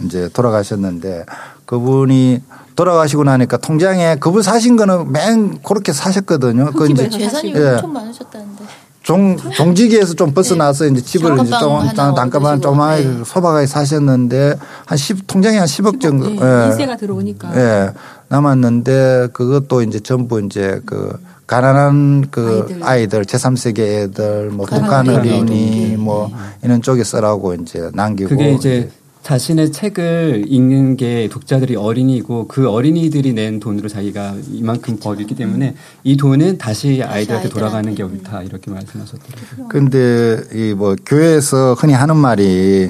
이제 0.05 0.29
돌아가셨는데 0.31 1.25
그분이 1.65 2.41
돌아가시고 2.77 3.25
나니까 3.25 3.57
통장에 3.57 4.15
그분 4.15 4.41
사신 4.41 4.77
거는 4.77 5.11
맨 5.11 5.61
그렇게 5.61 5.91
사셨거든요. 5.91 6.71
그 6.71 6.89
이제 6.89 7.09
재산이 7.09 7.53
예. 7.53 7.71
엄청 7.71 7.91
많으셨다는데. 7.91 8.63
종, 9.03 9.35
종지기에서 9.35 10.13
좀 10.13 10.31
벗어나서 10.33 10.85
이제 10.85 11.01
집을 11.01 11.37
이제 11.39 11.49
좀, 11.59 11.75
하나 11.75 12.13
단가만 12.13 12.61
네. 12.61 13.23
소박하게 13.25 13.65
사셨는데 13.65 14.57
한 14.85 14.97
10, 14.97 15.27
통장에 15.27 15.57
한 15.57 15.67
10억 15.67 15.99
정도. 15.99 16.31
예, 16.31 16.35
예. 16.35 16.67
일세가 16.67 16.95
들어오니까. 16.95 17.51
예. 17.57 17.91
남았는데 18.31 19.27
그것도 19.33 19.83
이제 19.83 19.99
전부 19.99 20.41
이제 20.41 20.81
그 20.85 21.19
가난한 21.47 22.27
그 22.31 22.65
아이들. 22.81 22.83
아이들, 22.87 23.25
제3세계 23.25 23.79
애들 23.79 24.49
뭐 24.51 24.65
북한 24.65 25.09
어린이. 25.09 25.37
어린이 25.37 25.95
뭐 25.97 26.31
이런 26.63 26.81
쪽에 26.81 27.03
쓰라고 27.03 27.53
이제 27.55 27.89
남기고 27.93 28.29
그게 28.29 28.53
이제 28.53 28.89
자신의 29.23 29.71
책을 29.73 30.45
읽는 30.47 30.95
게 30.97 31.27
독자들이 31.29 31.75
어린이고 31.75 32.47
그 32.47 32.69
어린이들이 32.69 33.33
낸 33.33 33.59
돈으로 33.59 33.87
자기가 33.89 34.35
이만큼 34.51 34.97
벌기 34.97 35.35
때문에 35.35 35.75
이 36.03 36.15
돈은 36.17 36.57
다시 36.57 37.03
아이들한테 37.03 37.49
돌아가는 37.49 37.93
게. 37.93 38.01
옳다 38.01 38.41
이렇게 38.43 38.71
말씀하셨더라고요. 38.71 39.67
근데 39.69 40.41
이 40.53 40.73
뭐 40.73 40.95
교회에서 41.05 41.75
흔히 41.77 41.93
하는 41.93 42.15
말이 42.15 42.89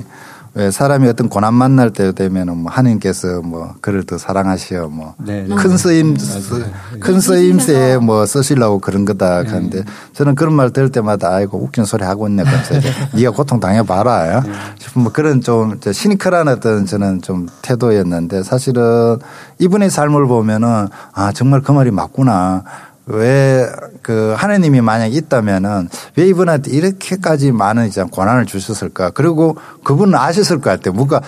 왜 0.53 0.69
사람이 0.69 1.07
어떤 1.07 1.29
고난 1.29 1.53
만날 1.53 1.91
때 1.91 2.11
되면은 2.11 2.57
뭐 2.57 2.71
하나님께서 2.71 3.41
뭐 3.41 3.73
그를 3.79 4.03
더 4.03 4.17
사랑하시어 4.17 4.89
뭐 4.89 5.15
네. 5.17 5.47
큰 5.47 5.77
쓰임 5.77 6.13
맞아요. 6.15 6.65
큰 6.99 7.21
쓰임새에 7.21 7.97
뭐 7.99 8.25
쓰시려고 8.25 8.79
그런 8.79 9.05
거다. 9.05 9.37
하는데 9.37 9.83
저는 10.13 10.35
그런 10.35 10.53
말 10.53 10.71
들을 10.71 10.91
때마다 10.91 11.33
아이고 11.33 11.57
웃기는 11.57 11.85
소리 11.85 12.03
하고 12.03 12.27
있네 12.27 12.43
그래서 12.43 12.87
네가 13.15 13.31
고통 13.31 13.61
당해 13.61 13.81
봐라. 13.83 14.43
싶은 14.77 15.03
뭐 15.03 15.11
그런 15.13 15.39
좀 15.39 15.79
시니컬한 15.89 16.49
어떤 16.49 16.85
저는 16.85 17.21
좀 17.21 17.47
태도였는데 17.61 18.43
사실은 18.43 19.17
이분의 19.59 19.89
삶을 19.89 20.27
보면은 20.27 20.87
아 21.13 21.31
정말 21.31 21.61
그 21.61 21.71
말이 21.71 21.91
맞구나 21.91 22.63
왜 23.13 23.65
그 24.01 24.33
하나님이 24.35 24.81
만약 24.81 25.13
있다면은 25.13 25.89
왜 26.15 26.27
이분한테 26.27 26.71
이렇게까지 26.71 27.51
많은 27.51 27.87
이제 27.87 28.03
고난을 28.03 28.45
주셨을까? 28.45 29.11
그리고 29.11 29.55
그분은 29.83 30.15
아셨을 30.17 30.59
것 30.59 30.69
같아요. 30.71 30.93
뭔가 30.93 31.21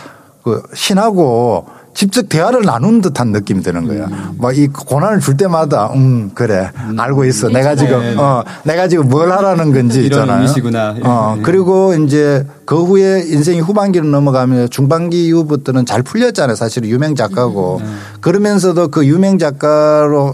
그 0.44 0.62
신하고 0.74 1.68
직접 1.94 2.28
대화를 2.28 2.64
나누는 2.64 3.02
듯한 3.02 3.32
느낌이 3.32 3.62
드는 3.62 3.88
거야. 3.88 4.08
막이 4.40 4.70
고난을 4.70 5.20
줄 5.20 5.38
때마다 5.38 5.92
음 5.94 6.32
그래 6.34 6.72
알고 6.98 7.26
있어. 7.26 7.50
내가 7.50 7.76
지금 7.76 8.00
네, 8.00 8.16
네. 8.16 8.20
어 8.20 8.44
내가 8.64 8.88
지금 8.88 9.08
뭘 9.08 9.32
하라는 9.32 9.72
건지 9.72 10.04
있잖아요. 10.06 10.38
의미시구나. 10.38 10.96
어 11.04 11.36
네. 11.38 11.44
그리고 11.44 11.94
이제 11.94 12.48
그 12.66 12.84
후에 12.84 13.22
인생이 13.28 13.60
후반기로 13.60 14.08
넘어가면 14.08 14.72
중반기 14.72 15.28
이후부터는 15.28 15.86
잘 15.86 16.02
풀렸잖아요. 16.02 16.56
사실 16.56 16.84
유명 16.86 17.14
작가고 17.14 17.82
그러면서도 18.22 18.88
그 18.88 19.06
유명 19.06 19.38
작가로 19.38 20.34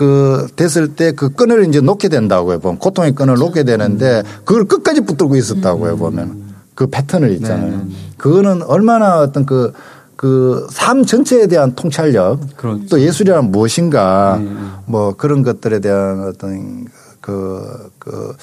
그 0.00 0.46
됐을 0.56 0.94
때 0.94 1.12
그 1.12 1.28
끈을 1.28 1.68
이제 1.68 1.82
놓게 1.82 2.08
된다고요. 2.08 2.60
보면 2.60 2.78
고통의 2.78 3.14
끈을 3.14 3.34
놓게 3.34 3.64
되는데 3.64 4.22
그걸 4.46 4.64
끝까지 4.64 5.02
붙들고 5.02 5.36
있었다고요. 5.36 5.98
보면 5.98 6.54
그 6.74 6.86
패턴을 6.86 7.32
있잖아요. 7.32 7.70
네, 7.70 7.76
네. 7.76 7.94
그거는 8.16 8.62
얼마나 8.62 9.18
어떤 9.20 9.44
그 9.44 9.74
그삶 10.16 11.04
전체에 11.04 11.48
대한 11.48 11.74
통찰력 11.74 12.56
그렇죠. 12.56 12.86
또 12.88 12.98
예술이란 12.98 13.50
무엇인가 13.50 14.38
네, 14.38 14.48
네. 14.48 14.56
뭐 14.86 15.14
그런 15.14 15.42
것들에 15.42 15.80
대한 15.80 16.26
어떤 16.26 16.86
그, 17.20 17.90
그 17.98 18.34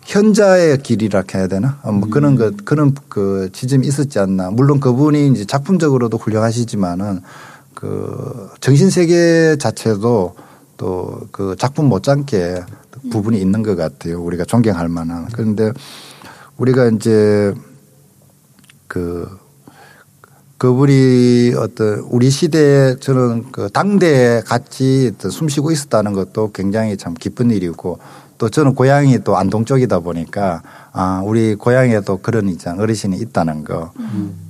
현자의 0.00 0.78
길이라 0.78 1.24
해야 1.34 1.46
되나? 1.46 1.78
어, 1.82 1.92
뭐 1.92 2.08
그런 2.08 2.36
것, 2.36 2.64
그런 2.64 2.94
그 3.10 3.50
지점이 3.52 3.86
있었지 3.86 4.18
않나. 4.18 4.50
물론 4.50 4.80
그분이 4.80 5.28
이제 5.28 5.44
작품적으로도 5.44 6.16
훌륭하시지만은 6.16 7.20
그 7.76 8.50
정신 8.60 8.90
세계 8.90 9.56
자체도 9.56 10.34
또 10.76 11.26
그 11.36 11.54
작품 11.58 11.86
못지않게 11.90 12.62
부분이 13.10 13.38
있는 13.38 13.62
것 13.62 13.76
같아요. 13.76 14.22
우리가 14.22 14.44
존경할 14.46 14.88
만한. 14.88 15.28
그런데 15.32 15.70
우리가 16.56 16.88
이제 16.88 17.52
그 18.86 19.28
그분이 20.58 21.52
어떤 21.58 21.98
우리 22.08 22.30
시대에 22.30 22.96
저는 22.96 23.52
그 23.52 23.68
당대에 23.68 24.40
같이 24.40 25.12
어떤 25.14 25.30
숨쉬고 25.30 25.70
있었다는 25.70 26.14
것도 26.14 26.52
굉장히 26.52 26.96
참 26.96 27.12
기쁜 27.12 27.50
일이고 27.50 27.98
또 28.38 28.48
저는 28.50 28.74
고향이 28.74 29.20
또 29.24 29.36
안동 29.36 29.64
쪽이다 29.64 30.00
보니까 30.00 30.62
아 30.92 31.22
우리 31.24 31.54
고향에도 31.54 32.18
그런 32.22 32.48
입장 32.48 32.78
어르신이 32.78 33.16
있다는 33.16 33.64
거. 33.64 33.92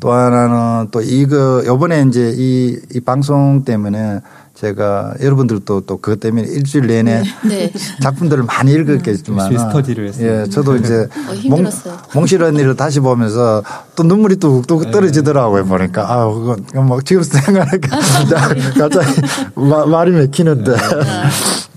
또 0.00 0.12
하나는 0.12 0.88
또 0.90 1.00
이거 1.02 1.62
요번에 1.64 2.04
이제 2.08 2.32
이, 2.36 2.78
이 2.94 3.00
방송 3.00 3.64
때문에 3.64 4.20
제가 4.54 5.14
여러분들도 5.20 5.82
또 5.82 5.98
그것 5.98 6.18
때문에 6.18 6.48
일주일 6.48 6.86
내내 6.86 7.22
네. 7.46 7.72
작품들을 8.02 8.44
많이 8.44 8.72
읽었겠지만. 8.72 9.52
열심히 9.52 9.58
스터디를 9.58 10.08
했습니다. 10.08 10.42
예, 10.42 10.48
저도 10.48 10.76
이제 10.76 11.06
어. 11.50 11.94
몽실 12.14 12.42
언니를 12.42 12.74
다시 12.74 13.00
보면서 13.00 13.62
또 13.94 14.02
눈물이 14.02 14.36
뚝뚝 14.36 14.90
떨어지더라고요 14.90 15.64
보니까. 15.66 16.10
아 16.10 16.26
그건 16.26 16.64
뭐 16.86 17.00
지금 17.02 17.22
생각하니까 17.22 17.98
갑자기 18.78 19.20
마- 19.54 19.84
말이 19.86 20.10
맥히는데. 20.12 20.72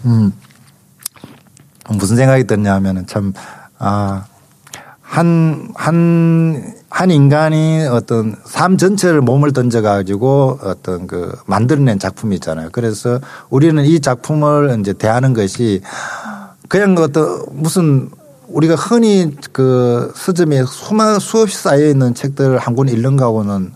음 0.06 0.32
무슨 1.98 2.16
생각이 2.16 2.46
드냐면은 2.46 3.06
참 3.08 3.34
아. 3.78 4.26
한, 5.02 5.70
한, 5.74 6.76
한 6.88 7.10
인간이 7.10 7.84
어떤 7.90 8.36
삶 8.46 8.78
전체를 8.78 9.22
몸을 9.22 9.54
던져가지고 9.54 10.60
어떤 10.62 11.08
그 11.08 11.36
만들어낸 11.48 11.98
작품이잖아요. 11.98 12.70
그래서 12.72 13.20
우리는 13.50 13.84
이 13.86 14.00
작품을 14.02 14.78
이제 14.80 14.94
대하는 14.94 15.34
것이 15.34 15.82
그냥 16.68 16.96
어떤 17.00 17.44
무슨 17.54 18.12
우리가 18.50 18.76
흔히 18.76 19.36
그 19.52 20.14
서점에 20.16 20.64
수만 20.68 21.20
수없이 21.20 21.58
쌓여 21.58 21.88
있는 21.88 22.14
책들을 22.14 22.60
한 22.60 22.76
권 22.76 22.88
읽는 22.88 23.18
거하고는 23.18 23.72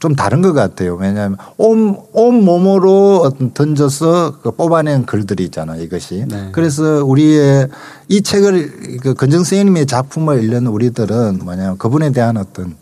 좀 0.00 0.14
다른 0.14 0.42
것 0.42 0.52
같아요. 0.52 0.94
왜냐하면 0.94 1.36
온, 1.56 1.98
온 2.12 2.44
몸으로 2.44 3.22
어떤 3.24 3.52
던져서 3.52 4.40
그 4.42 4.50
뽑아낸 4.52 5.04
글들이 5.04 5.44
있잖아요. 5.44 5.82
이것이. 5.82 6.24
네. 6.28 6.50
그래서 6.52 7.04
우리의 7.04 7.68
이 8.08 8.22
책을 8.22 8.98
그 9.02 9.14
건정 9.14 9.38
선생님의 9.40 9.86
작품을 9.86 10.44
읽는 10.44 10.68
우리들은 10.68 11.40
뭐냐면 11.42 11.78
그분에 11.78 12.10
대한 12.10 12.36
어떤 12.36 12.76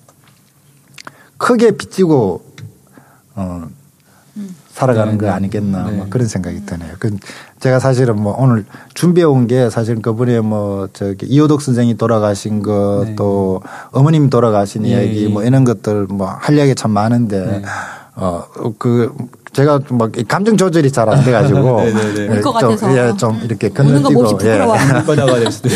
크게 1.39 1.73
비치고 1.73 2.45
어 3.37 3.67
살아가는 4.77 5.13
네, 5.13 5.19
거 5.19 5.27
네. 5.27 5.33
아니겠나 5.33 5.85
네. 5.91 5.97
뭐 5.97 6.07
그런 6.11 6.27
생각이 6.29 6.67
드네요. 6.67 6.91
그 6.99 7.17
제가 7.61 7.79
사실은 7.81 8.21
뭐 8.21 8.37
오늘 8.39 8.67
준비해 8.93 9.25
온 9.25 9.47
게 9.47 9.71
사실 9.71 10.03
그분의 10.03 10.43
뭐 10.43 10.89
저기 10.93 11.25
이호덕 11.27 11.63
선생이 11.63 11.97
돌아가신 11.97 12.63
것 12.63 13.05
네. 13.07 13.15
또 13.17 13.63
어머님 13.93 14.29
돌아가신 14.29 14.85
예, 14.85 14.91
이야기 14.91 15.25
예. 15.25 15.29
뭐 15.29 15.43
이런 15.45 15.65
것들 15.65 16.07
뭐 16.11 16.37
할 16.41 16.57
이야기 16.59 16.75
참 16.75 16.91
많은데 16.91 17.39
네. 17.47 17.63
어그 18.17 19.13
제가 19.53 19.81
막 19.91 20.13
감정 20.29 20.57
조절이 20.59 20.91
잘 20.93 21.09
안 21.09 21.25
돼가지고 21.25 21.81
네, 21.85 21.93
네, 21.95 22.15
네. 22.29 22.39
울것 22.39 22.79
좀. 22.79 22.97
예, 22.97 23.13
좀 23.17 23.41
이렇게 23.45 23.71
건너뛰고 23.71 24.25
있어요. 24.37 24.75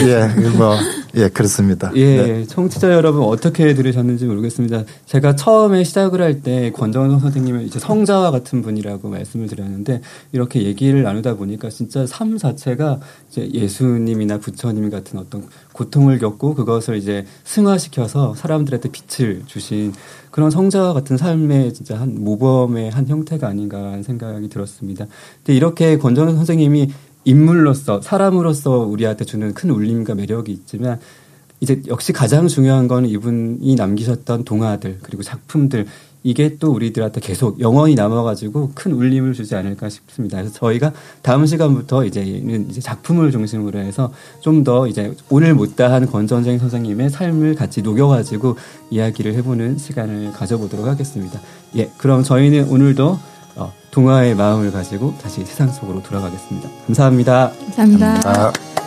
예, 0.07 0.26
뭐, 0.59 0.74
예, 1.16 1.28
그렇습니다. 1.28 1.90
예, 1.96 2.16
네. 2.16 2.46
청취자 2.46 2.92
여러분 2.92 3.22
어떻게 3.22 3.74
들으셨는지 3.74 4.26
모르겠습니다. 4.26 4.84
제가 5.06 5.36
처음에 5.36 5.84
시작을 5.84 6.20
할 6.20 6.40
때 6.42 6.70
권정선 6.70 7.20
선생님은 7.20 7.66
이제 7.66 7.78
성자와 7.78 8.30
같은 8.30 8.62
분이라고 8.62 9.08
말씀을 9.08 9.46
드렸는데 9.46 10.00
이렇게 10.32 10.62
얘기를 10.62 11.02
나누다 11.02 11.36
보니까 11.36 11.68
진짜 11.68 12.06
삶 12.06 12.38
자체가 12.38 13.00
이제 13.30 13.50
예수님이나 13.52 14.38
부처님 14.38 14.88
같은 14.90 15.18
어떤 15.18 15.46
고통을 15.72 16.18
겪고 16.18 16.54
그것을 16.54 16.96
이제 16.96 17.26
승화시켜서 17.44 18.34
사람들한테 18.34 18.90
빛을 18.90 19.42
주신 19.46 19.92
그런 20.30 20.50
성자와 20.50 20.92
같은 20.92 21.16
삶의 21.16 21.74
진짜 21.74 22.00
한 22.00 22.22
모범의 22.22 22.90
한 22.90 23.08
형태가 23.08 23.48
아닌가라는 23.48 24.02
생각이 24.02 24.48
들었습니다. 24.48 25.06
근데 25.38 25.54
이렇게 25.54 25.98
권정선 25.98 26.36
선생님이 26.36 26.90
인물로서 27.24 28.00
사람으로서 28.00 28.78
우리한테 28.78 29.24
주는 29.24 29.52
큰 29.54 29.70
울림과 29.70 30.14
매력이 30.14 30.52
있지만 30.52 30.98
이제 31.60 31.82
역시 31.88 32.12
가장 32.12 32.48
중요한 32.48 32.88
건 32.88 33.04
이분이 33.04 33.74
남기셨던 33.74 34.44
동화들 34.44 34.98
그리고 35.02 35.22
작품들 35.22 35.86
이게 36.22 36.56
또 36.58 36.70
우리들한테 36.72 37.20
계속 37.20 37.60
영원히 37.60 37.94
남아가지고 37.94 38.72
큰 38.74 38.92
울림을 38.92 39.32
주지 39.32 39.54
않을까 39.54 39.88
싶습니다. 39.88 40.36
그래서 40.36 40.52
저희가 40.54 40.92
다음 41.22 41.46
시간부터 41.46 42.04
이제는 42.04 42.68
이제 42.68 42.80
작품을 42.80 43.30
중심으로 43.30 43.78
해서 43.78 44.12
좀 44.40 44.64
더 44.64 44.86
이제 44.86 45.14
오늘 45.30 45.54
못다한 45.54 46.04
권전생 46.06 46.58
선생님의 46.58 47.08
삶을 47.08 47.54
같이 47.54 47.80
녹여가지고 47.80 48.56
이야기를 48.90 49.32
해보는 49.34 49.78
시간을 49.78 50.32
가져보도록 50.32 50.86
하겠습니다. 50.86 51.40
예, 51.76 51.90
그럼 51.96 52.22
저희는 52.22 52.68
오늘도 52.68 53.08
어, 53.08 53.18
동화의 53.90 54.34
마음을 54.34 54.70
가지고 54.72 55.14
다시 55.22 55.44
세상 55.44 55.70
속으로 55.70 56.02
돌아가겠습니다. 56.02 56.68
감사합니다. 56.86 57.52
감사합니다. 57.76 58.20
아. 58.24 58.80